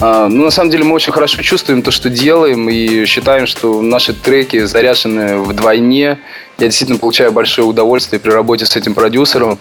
А, 0.00 0.28
ну, 0.28 0.44
на 0.44 0.50
самом 0.50 0.70
деле, 0.70 0.84
мы 0.84 0.94
очень 0.94 1.12
хорошо 1.12 1.42
чувствуем 1.42 1.82
то, 1.82 1.90
что 1.90 2.08
делаем, 2.08 2.68
и 2.68 3.04
считаем, 3.04 3.46
что 3.46 3.82
наши 3.82 4.12
треки 4.12 4.64
заряжены 4.64 5.38
вдвойне. 5.38 6.18
Я 6.58 6.66
действительно 6.66 6.98
получаю 6.98 7.32
большое 7.32 7.66
удовольствие 7.66 8.20
при 8.20 8.30
работе 8.30 8.64
с 8.64 8.76
этим 8.76 8.94
продюсером. 8.94 9.58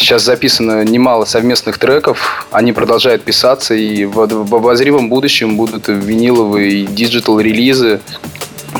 Сейчас 0.00 0.24
записано 0.24 0.82
немало 0.82 1.26
совместных 1.26 1.76
треков, 1.76 2.46
они 2.50 2.72
продолжают 2.72 3.22
писаться, 3.22 3.74
и 3.74 4.06
в, 4.06 4.14
в 4.14 4.54
обозримом 4.54 5.10
будущем 5.10 5.58
будут 5.58 5.88
виниловые 5.88 6.86
digital 6.86 7.43
-релизы 7.43 8.00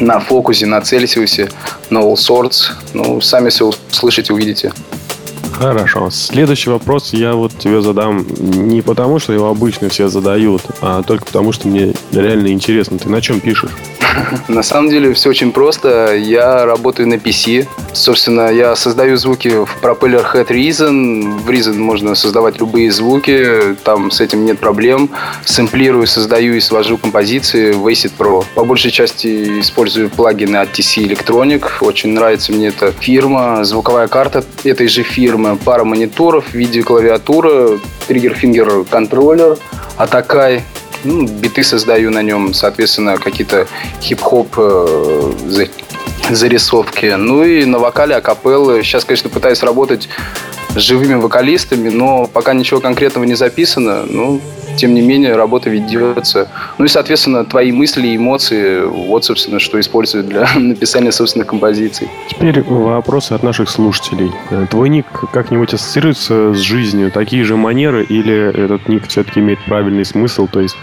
на 0.00 0.18
Fokuz 0.18 0.51
е, 0.51 0.64
на 0.64 0.80
Celsius 0.80 1.35
е, 1.35 1.50
на 1.90 1.98
All 1.98 2.14
Sorts. 2.14 2.72
Ну, 2.94 3.20
сами 3.20 3.50
все 3.50 3.70
услышите, 3.90 4.32
увидите. 4.32 4.72
Хорошо. 5.52 6.08
Следующий 6.08 6.70
вопрос 6.70 7.12
я 7.12 7.34
вот 7.34 7.52
тебе 7.58 7.82
задам 7.82 8.24
не 8.38 8.80
потому, 8.80 9.18
что 9.18 9.34
его 9.34 9.50
обычно 9.50 9.90
все 9.90 10.08
задают, 10.08 10.62
а 10.80 11.02
только 11.02 11.26
потому, 11.26 11.52
что 11.52 11.68
мне 11.68 11.92
реально 12.12 12.48
интересно. 12.48 12.98
Ты 12.98 13.10
на 13.10 13.20
чем 13.20 13.40
пишешь? 13.40 13.72
На 14.48 14.62
самом 14.62 14.90
деле 14.90 15.12
все 15.14 15.30
очень 15.30 15.52
просто. 15.52 16.14
Я 16.16 16.64
работаю 16.64 17.08
на 17.08 17.14
PC. 17.14 17.66
Собственно, 17.92 18.50
я 18.50 18.76
создаю 18.76 19.16
звуки 19.16 19.48
в 19.48 19.76
Propeller 19.82 20.24
Head 20.32 20.48
Reason. 20.48 21.38
В 21.40 21.48
Reason 21.48 21.76
можно 21.78 22.14
создавать 22.14 22.58
любые 22.60 22.90
звуки. 22.90 23.76
Там 23.84 24.10
с 24.10 24.20
этим 24.20 24.44
нет 24.44 24.58
проблем. 24.58 25.10
Сэмплирую, 25.44 26.06
создаю 26.06 26.54
и 26.54 26.60
свожу 26.60 26.98
композиции 26.98 27.72
в 27.72 27.86
Acid 27.86 28.12
Pro. 28.18 28.44
По 28.54 28.64
большей 28.64 28.90
части 28.90 29.60
использую 29.60 30.10
плагины 30.10 30.56
от 30.56 30.70
TC 30.70 31.06
Electronic. 31.08 31.64
Очень 31.80 32.10
нравится 32.10 32.52
мне 32.52 32.68
эта 32.68 32.92
фирма. 32.92 33.64
Звуковая 33.64 34.08
карта 34.08 34.44
этой 34.64 34.88
же 34.88 35.02
фирмы. 35.02 35.56
Пара 35.56 35.84
мониторов, 35.84 36.52
видеоклавиатура, 36.54 37.78
триггер-фингер 38.08 38.84
контроллер, 38.84 39.56
Атакай 39.96 40.62
ну, 41.04 41.26
биты 41.26 41.62
создаю 41.62 42.10
на 42.10 42.22
нем, 42.22 42.54
соответственно, 42.54 43.16
какие-то 43.16 43.66
хип-хоп 44.00 44.54
э, 44.56 45.32
зарисовки. 46.30 47.06
Ну 47.16 47.44
и 47.44 47.64
на 47.64 47.78
вокале 47.78 48.14
акапеллы. 48.14 48.82
Сейчас, 48.82 49.04
конечно, 49.04 49.30
пытаюсь 49.30 49.62
работать 49.62 50.08
с 50.70 50.78
живыми 50.78 51.14
вокалистами, 51.14 51.88
но 51.88 52.26
пока 52.26 52.52
ничего 52.54 52.80
конкретного 52.80 53.24
не 53.24 53.34
записано. 53.34 54.04
Ну, 54.06 54.40
тем 54.76 54.94
не 54.94 55.02
менее, 55.02 55.36
работа 55.36 55.70
ведется. 55.70 56.48
Ну 56.78 56.84
и, 56.84 56.88
соответственно, 56.88 57.44
твои 57.44 57.72
мысли 57.72 58.08
и 58.08 58.16
эмоции, 58.16 58.82
вот, 58.84 59.24
собственно, 59.24 59.58
что 59.58 59.78
используют 59.78 60.28
для 60.28 60.48
написания 60.56 61.12
собственных 61.12 61.48
композиций. 61.48 62.08
Теперь 62.28 62.62
вопросы 62.62 63.32
от 63.32 63.42
наших 63.42 63.68
слушателей. 63.68 64.30
Э, 64.50 64.66
твой 64.70 64.88
ник 64.88 65.06
как-нибудь 65.32 65.74
ассоциируется 65.74 66.54
с 66.54 66.58
жизнью? 66.58 67.10
Такие 67.10 67.44
же 67.44 67.56
манеры 67.56 68.04
или 68.04 68.64
этот 68.64 68.88
ник 68.88 69.06
все-таки 69.08 69.40
имеет 69.40 69.58
правильный 69.64 70.04
смысл, 70.04 70.48
то 70.50 70.60
есть 70.60 70.76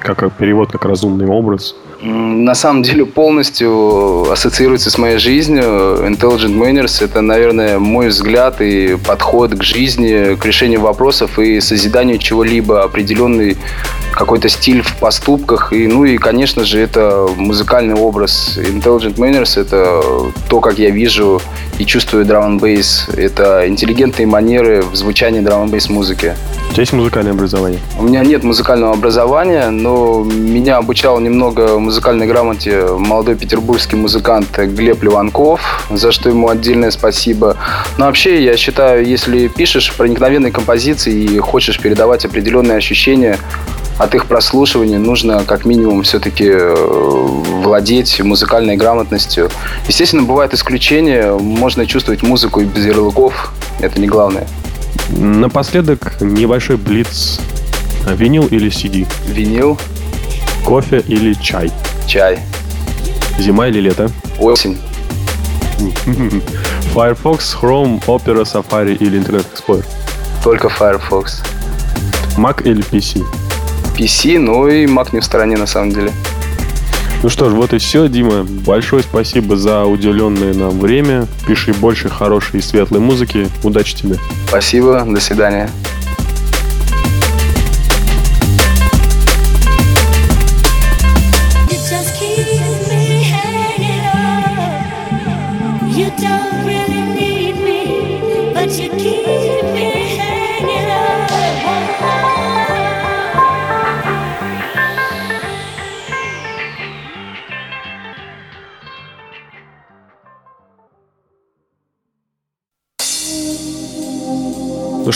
как 0.00 0.32
перевод, 0.34 0.70
как 0.70 0.84
разумный 0.84 1.26
образ? 1.26 1.74
На 2.04 2.56
самом 2.56 2.82
деле 2.82 3.06
полностью 3.06 4.28
ассоциируется 4.28 4.90
с 4.90 4.98
моей 4.98 5.18
жизнью. 5.18 5.62
Intelligent 5.62 6.56
Manners– 6.58 7.04
это, 7.04 7.20
наверное, 7.20 7.78
мой 7.78 8.08
взгляд 8.08 8.60
и 8.60 8.96
подход 8.96 9.54
к 9.54 9.62
жизни, 9.62 10.34
к 10.34 10.44
решению 10.44 10.80
вопросов 10.80 11.38
и 11.38 11.60
созиданию 11.60 12.18
чего-либо, 12.18 12.82
определенный 12.82 13.56
какой-то 14.12 14.48
стиль 14.48 14.82
в 14.82 14.96
поступках. 14.96 15.72
И, 15.72 15.86
ну 15.86 16.04
и, 16.04 16.16
конечно 16.18 16.64
же, 16.64 16.80
это 16.80 17.28
музыкальный 17.36 17.94
образ. 17.94 18.58
Intelligent 18.58 19.16
Manners– 19.16 19.60
это 19.60 20.02
то, 20.48 20.60
как 20.60 20.78
я 20.78 20.90
вижу 20.90 21.40
и 21.78 21.84
чувствую 21.84 22.24
драм 22.24 22.58
бейс 22.58 23.08
Это 23.16 23.66
интеллигентные 23.66 24.26
манеры 24.26 24.82
в 24.82 24.94
звучании 24.94 25.40
драм 25.40 25.68
бейс 25.68 25.88
музыки. 25.88 26.34
У 26.70 26.72
тебя 26.72 26.82
есть 26.82 26.92
музыкальное 26.92 27.32
образование? 27.32 27.80
У 27.98 28.02
меня 28.02 28.22
нет 28.22 28.44
музыкального 28.44 28.92
образования, 28.92 29.70
но 29.70 30.22
меня 30.22 30.76
обучал 30.76 31.18
немного 31.20 31.78
музыкальной 31.78 32.26
грамоте 32.26 32.86
молодой 32.98 33.34
петербургский 33.34 33.96
музыкант 33.96 34.58
Глеб 34.58 35.02
Ливанков, 35.02 35.86
за 35.90 36.12
что 36.12 36.28
ему 36.28 36.48
отдельное 36.48 36.90
спасибо. 36.90 37.56
Но 37.98 38.06
вообще, 38.06 38.42
я 38.42 38.56
считаю, 38.56 39.06
если 39.06 39.48
пишешь 39.48 39.92
проникновенные 39.92 40.52
композиции 40.52 41.12
и 41.12 41.38
хочешь 41.38 41.78
передавать 41.78 42.24
определенные 42.24 42.76
ощущения, 42.76 43.38
от 43.98 44.14
их 44.14 44.26
прослушивания 44.26 44.98
нужно 44.98 45.44
как 45.44 45.64
минимум 45.64 46.02
все-таки 46.02 46.48
э, 46.48 46.74
владеть 47.62 48.20
музыкальной 48.20 48.76
грамотностью. 48.76 49.50
Естественно, 49.88 50.22
бывают 50.22 50.54
исключения, 50.54 51.32
можно 51.32 51.86
чувствовать 51.86 52.22
музыку 52.22 52.60
и 52.60 52.64
без 52.64 52.86
ярлыков, 52.86 53.52
это 53.80 54.00
не 54.00 54.06
главное. 54.06 54.46
Напоследок 55.10 56.20
небольшой 56.20 56.76
блиц. 56.76 57.40
Винил 58.06 58.46
или 58.46 58.70
CD? 58.70 59.06
Винил. 59.26 59.78
Кофе 60.64 61.02
или 61.06 61.34
чай? 61.34 61.70
Чай. 62.06 62.38
Зима 63.38 63.68
или 63.68 63.80
лето? 63.80 64.10
Осень. 64.38 64.78
Firefox, 66.94 67.56
Chrome, 67.60 68.00
Opera, 68.06 68.44
Safari 68.44 68.94
или 68.94 69.18
Internet 69.18 69.46
Explorer? 69.54 69.84
Только 70.44 70.68
Firefox. 70.68 71.42
Mac 72.36 72.62
или 72.64 72.82
PC? 72.82 73.24
PC, 73.96 74.38
ну 74.38 74.68
и 74.68 74.86
Mac 74.86 75.08
не 75.12 75.20
в 75.20 75.24
стороне 75.24 75.56
на 75.56 75.66
самом 75.66 75.90
деле. 75.90 76.12
Ну 77.22 77.28
что 77.28 77.48
ж, 77.48 77.52
вот 77.52 77.72
и 77.72 77.78
все, 77.78 78.08
Дима. 78.08 78.42
Большое 78.42 79.02
спасибо 79.04 79.56
за 79.56 79.84
уделенное 79.84 80.52
нам 80.54 80.80
время. 80.80 81.28
Пиши 81.46 81.72
больше 81.72 82.08
хорошей 82.08 82.58
и 82.58 82.62
светлой 82.62 82.98
музыки. 82.98 83.48
Удачи 83.62 83.94
тебе. 83.94 84.16
Спасибо, 84.48 85.04
до 85.06 85.20
свидания. 85.20 85.70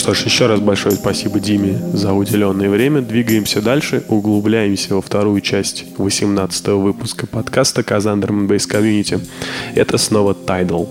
Что 0.07 0.15
ж, 0.15 0.23
еще 0.27 0.47
раз 0.47 0.61
большое 0.61 0.95
спасибо 0.95 1.41
Диме 1.41 1.81
за 1.93 2.13
уделенное 2.13 2.69
время. 2.71 3.01
Двигаемся 3.01 3.61
дальше, 3.61 4.05
углубляемся 4.07 4.95
во 4.95 5.03
вторую 5.03 5.41
часть 5.41 5.85
18 5.99 6.69
выпуска 6.69 7.27
подкаста 7.27 7.83
Казан 7.83 8.23
Bass 8.23 8.71
Community. 8.71 9.21
Это 9.75 9.99
снова 9.99 10.33
Tidal. 10.33 10.87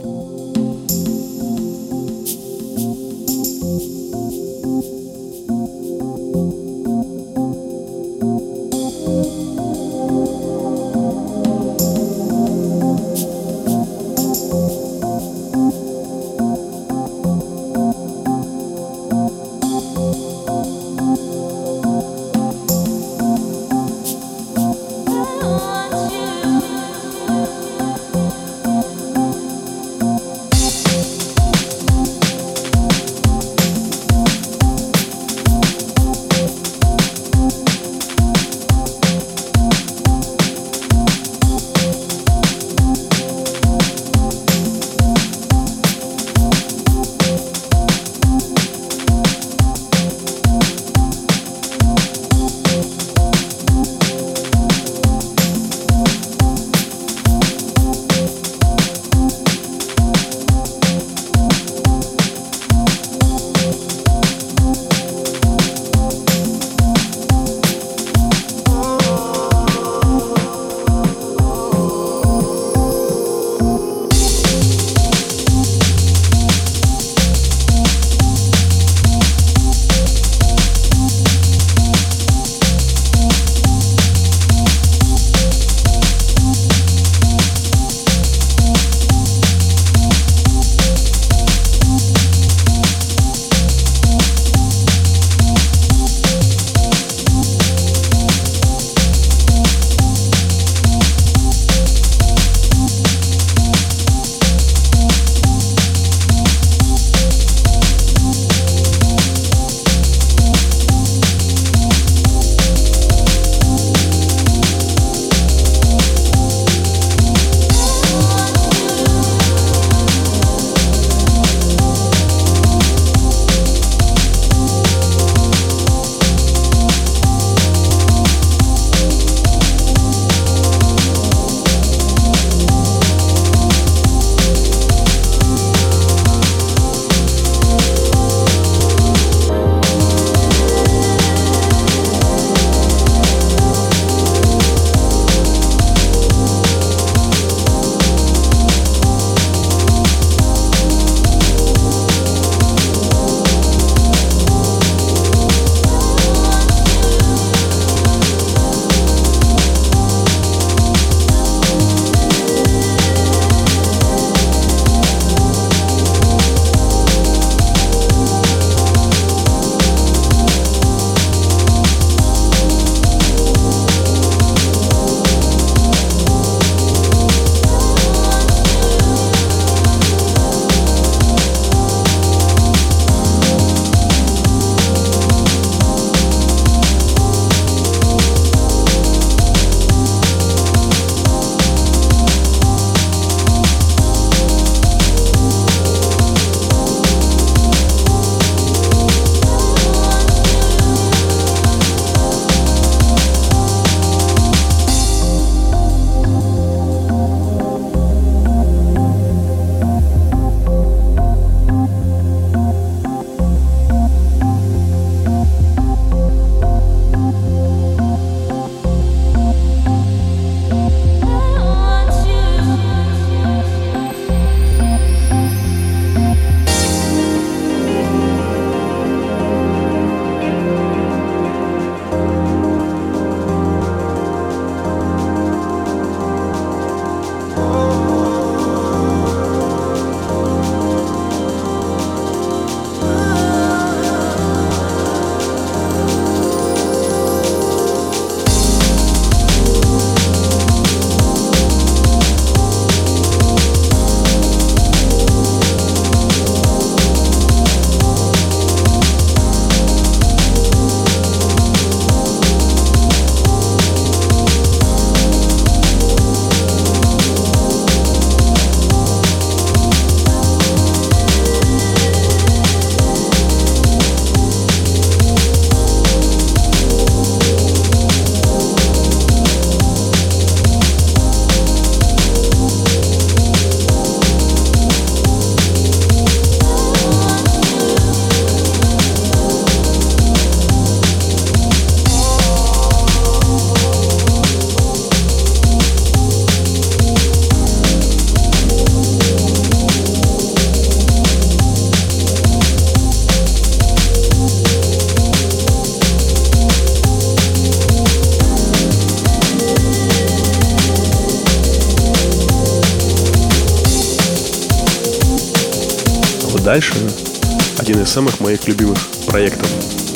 Моих 318.56 318.68
любимых 318.70 318.98
проектов 319.28 319.70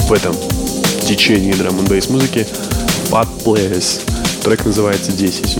в 0.07 0.13
этом 0.13 0.33
течении 1.01 1.51
драм 1.51 1.77
н 1.77 1.85
музыки 1.85 2.47
Fat 3.09 3.27
Players. 3.43 4.01
Трек 4.43 4.65
называется 4.65 5.11
10. 5.11 5.57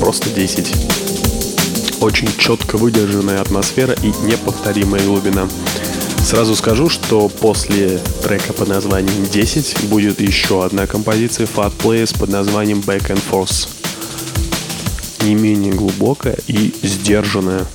Просто 0.00 0.30
10. 0.30 0.72
Очень 2.00 2.28
четко 2.38 2.78
выдержанная 2.78 3.40
атмосфера 3.40 3.94
и 4.02 4.12
неповторимая 4.24 5.04
глубина. 5.04 5.46
Сразу 6.24 6.56
скажу, 6.56 6.88
что 6.88 7.28
после 7.28 8.00
трека 8.22 8.54
под 8.54 8.68
названием 8.68 9.26
10 9.30 9.84
будет 9.90 10.20
еще 10.20 10.64
одна 10.64 10.86
композиция 10.86 11.46
Fat 11.46 11.72
Players 11.76 12.18
под 12.18 12.30
названием 12.30 12.80
Back 12.80 13.08
and 13.08 13.20
Forth. 13.30 13.68
Не 15.26 15.34
менее 15.34 15.74
глубокая 15.74 16.38
и 16.46 16.72
сдержанная. 16.82 17.66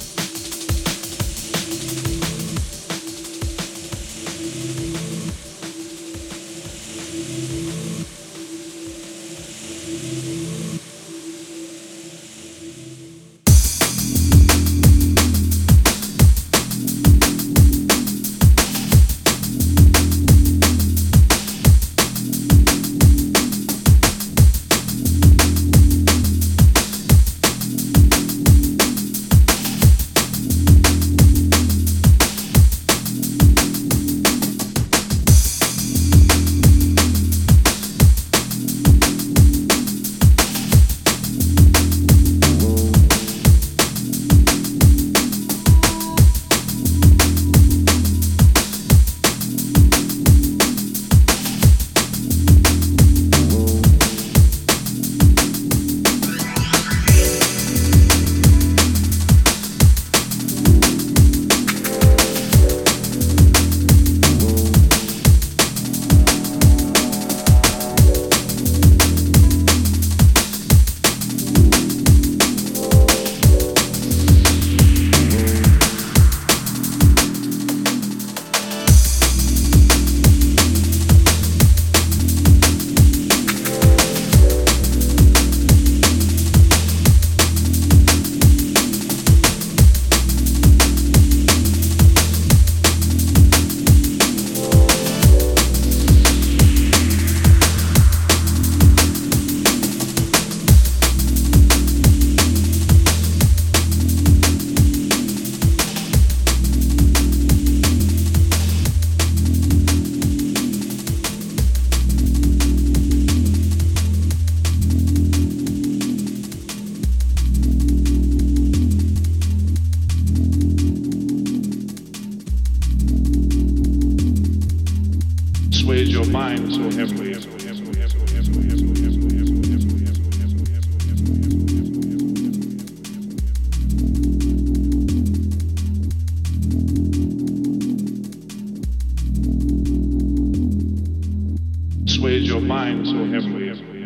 assuage 142.18 142.47
your 142.47 142.61
mind 142.61 143.05
so 143.05 143.13
heavily. 143.26 143.97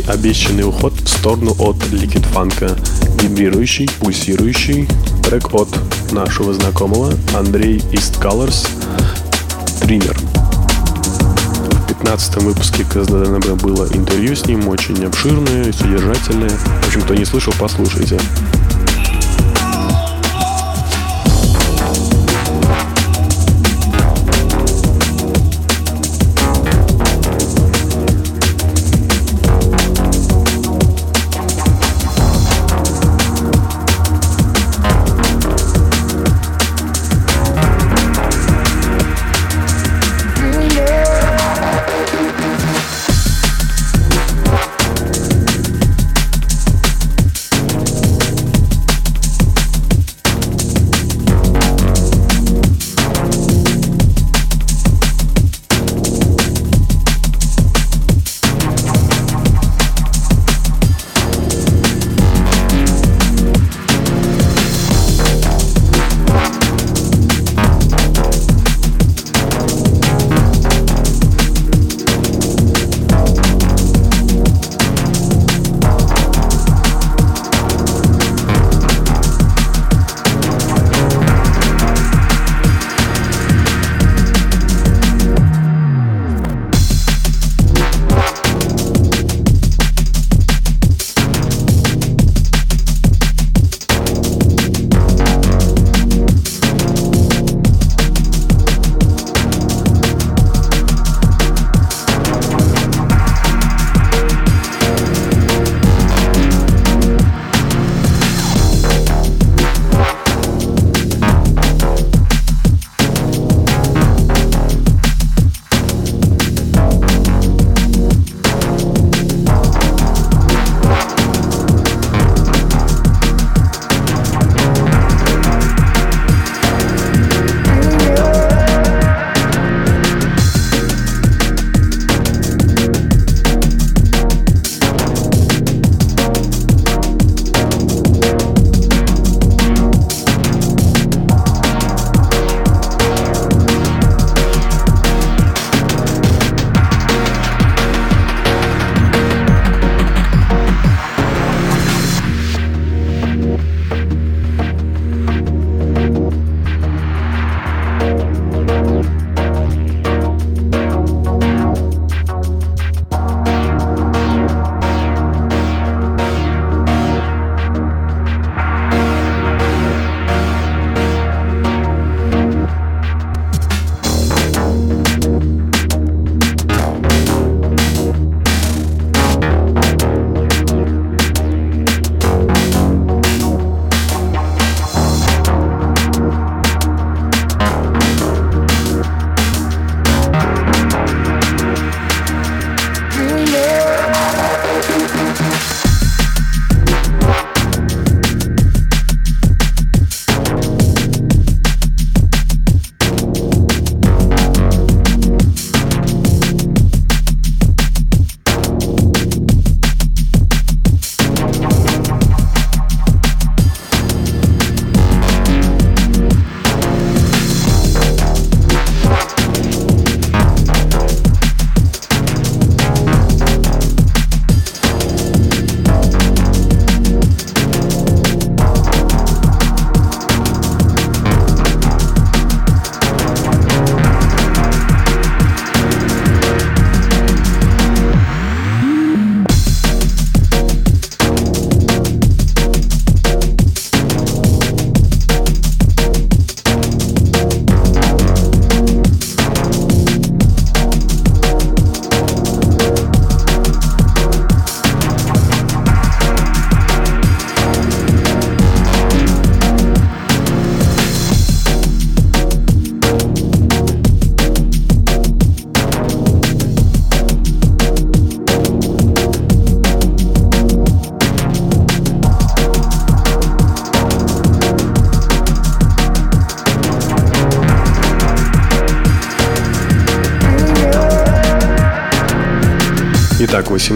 Обещанный 0.00 0.64
уход 0.64 0.94
в 0.94 1.08
сторону 1.08 1.54
от 1.58 1.76
Liquid 1.92 2.26
Funk. 2.32 2.78
Вибрирующий, 3.22 3.88
пульсирующий 4.00 4.88
трек 5.22 5.52
от 5.54 5.68
нашего 6.12 6.54
знакомого 6.54 7.12
Андрей 7.36 7.78
East 7.92 8.20
Colors 8.20 8.66
Триммер. 9.80 10.16
В 10.16 11.86
15 11.88 12.36
выпуске 12.42 12.84
КСДНБ 12.84 13.62
было 13.62 13.86
интервью 13.92 14.34
с 14.34 14.46
ним, 14.46 14.68
очень 14.68 15.04
обширное, 15.04 15.72
содержательное. 15.72 16.50
В 16.50 16.86
общем, 16.86 17.02
кто 17.02 17.14
не 17.14 17.24
слышал, 17.24 17.52
послушайте. 17.58 18.18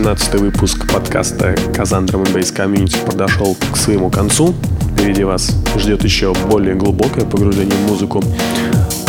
Итак, 0.06 0.18
18 0.20 0.40
выпуск 0.40 0.92
подкаста 0.92 1.56
Казан 1.74 2.04
Drum 2.04 2.32
Bass 2.32 2.54
Community 2.54 3.04
подошел 3.04 3.56
к 3.72 3.76
своему 3.76 4.08
концу. 4.08 4.54
Впереди 4.92 5.24
вас 5.24 5.50
ждет 5.76 6.04
еще 6.04 6.32
более 6.48 6.76
глубокое 6.76 7.24
погружение 7.24 7.74
в 7.74 7.90
музыку. 7.90 8.22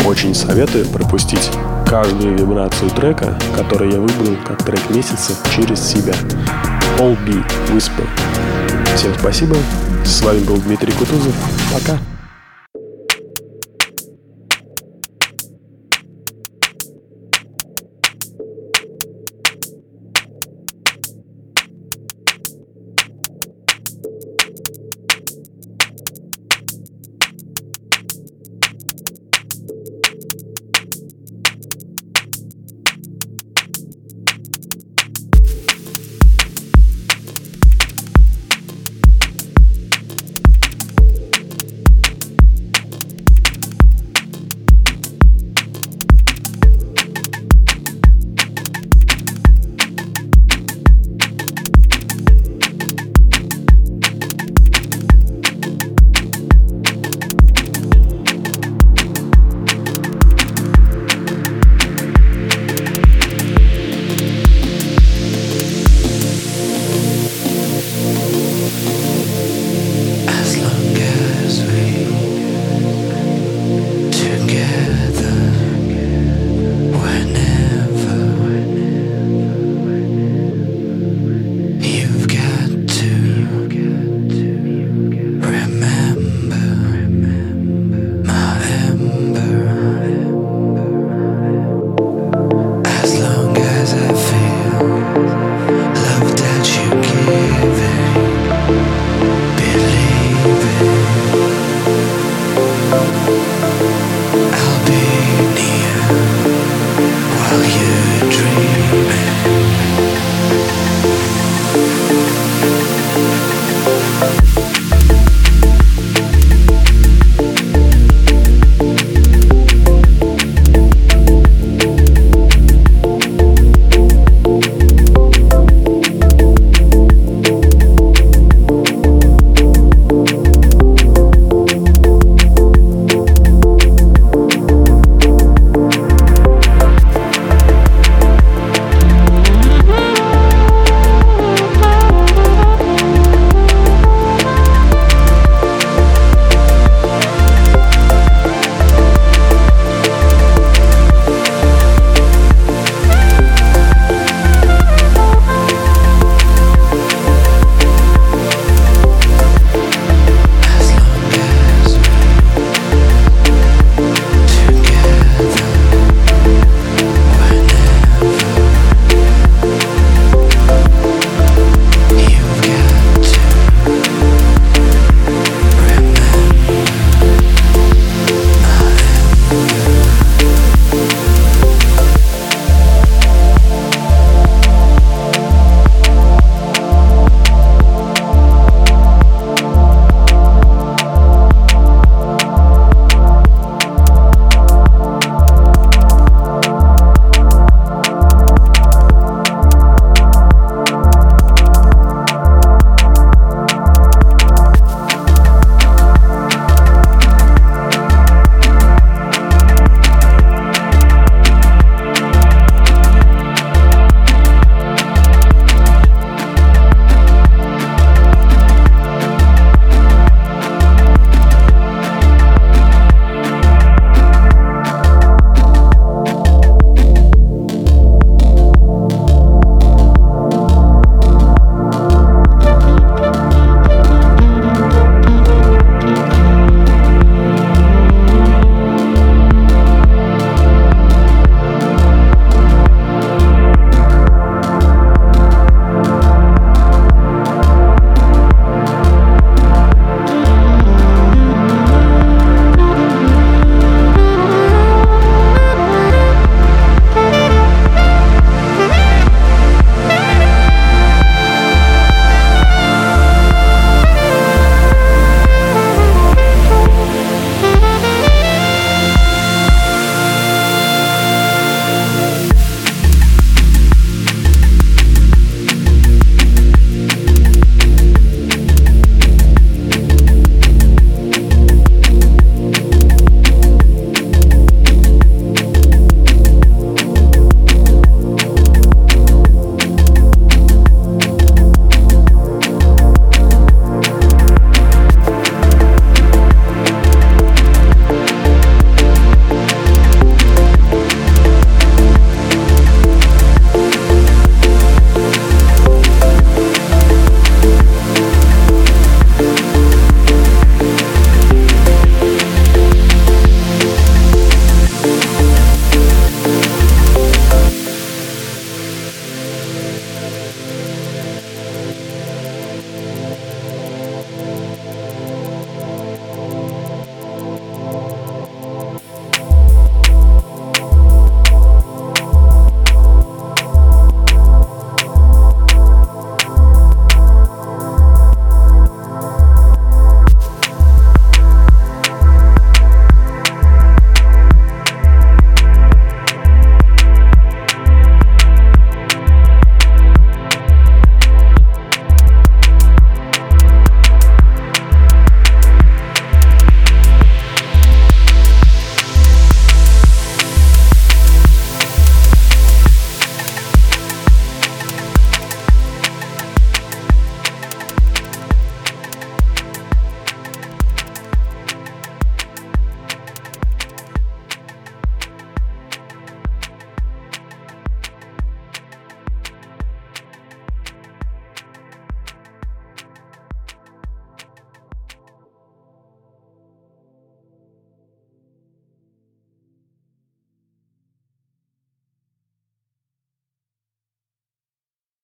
Очень 0.04 0.34
советую 0.34 0.86
пропустить 0.86 1.52
каждую 1.86 2.36
вибрацию 2.36 2.90
трека, 2.90 3.38
который 3.56 3.92
я 3.92 4.00
выбрал 4.00 4.36
как 4.44 4.64
трек 4.64 4.90
месяца 4.90 5.34
через 5.54 5.80
себя. 5.80 6.14
All 6.98 7.16
Be 7.24 7.44
Whisper. 7.68 8.08
Всем 8.96 9.14
спасибо. 9.20 9.54
С 10.04 10.20
вами 10.22 10.40
был 10.40 10.56
Дмитрий 10.56 10.90
Кутузов. 10.90 11.32
Пока. 11.72 11.96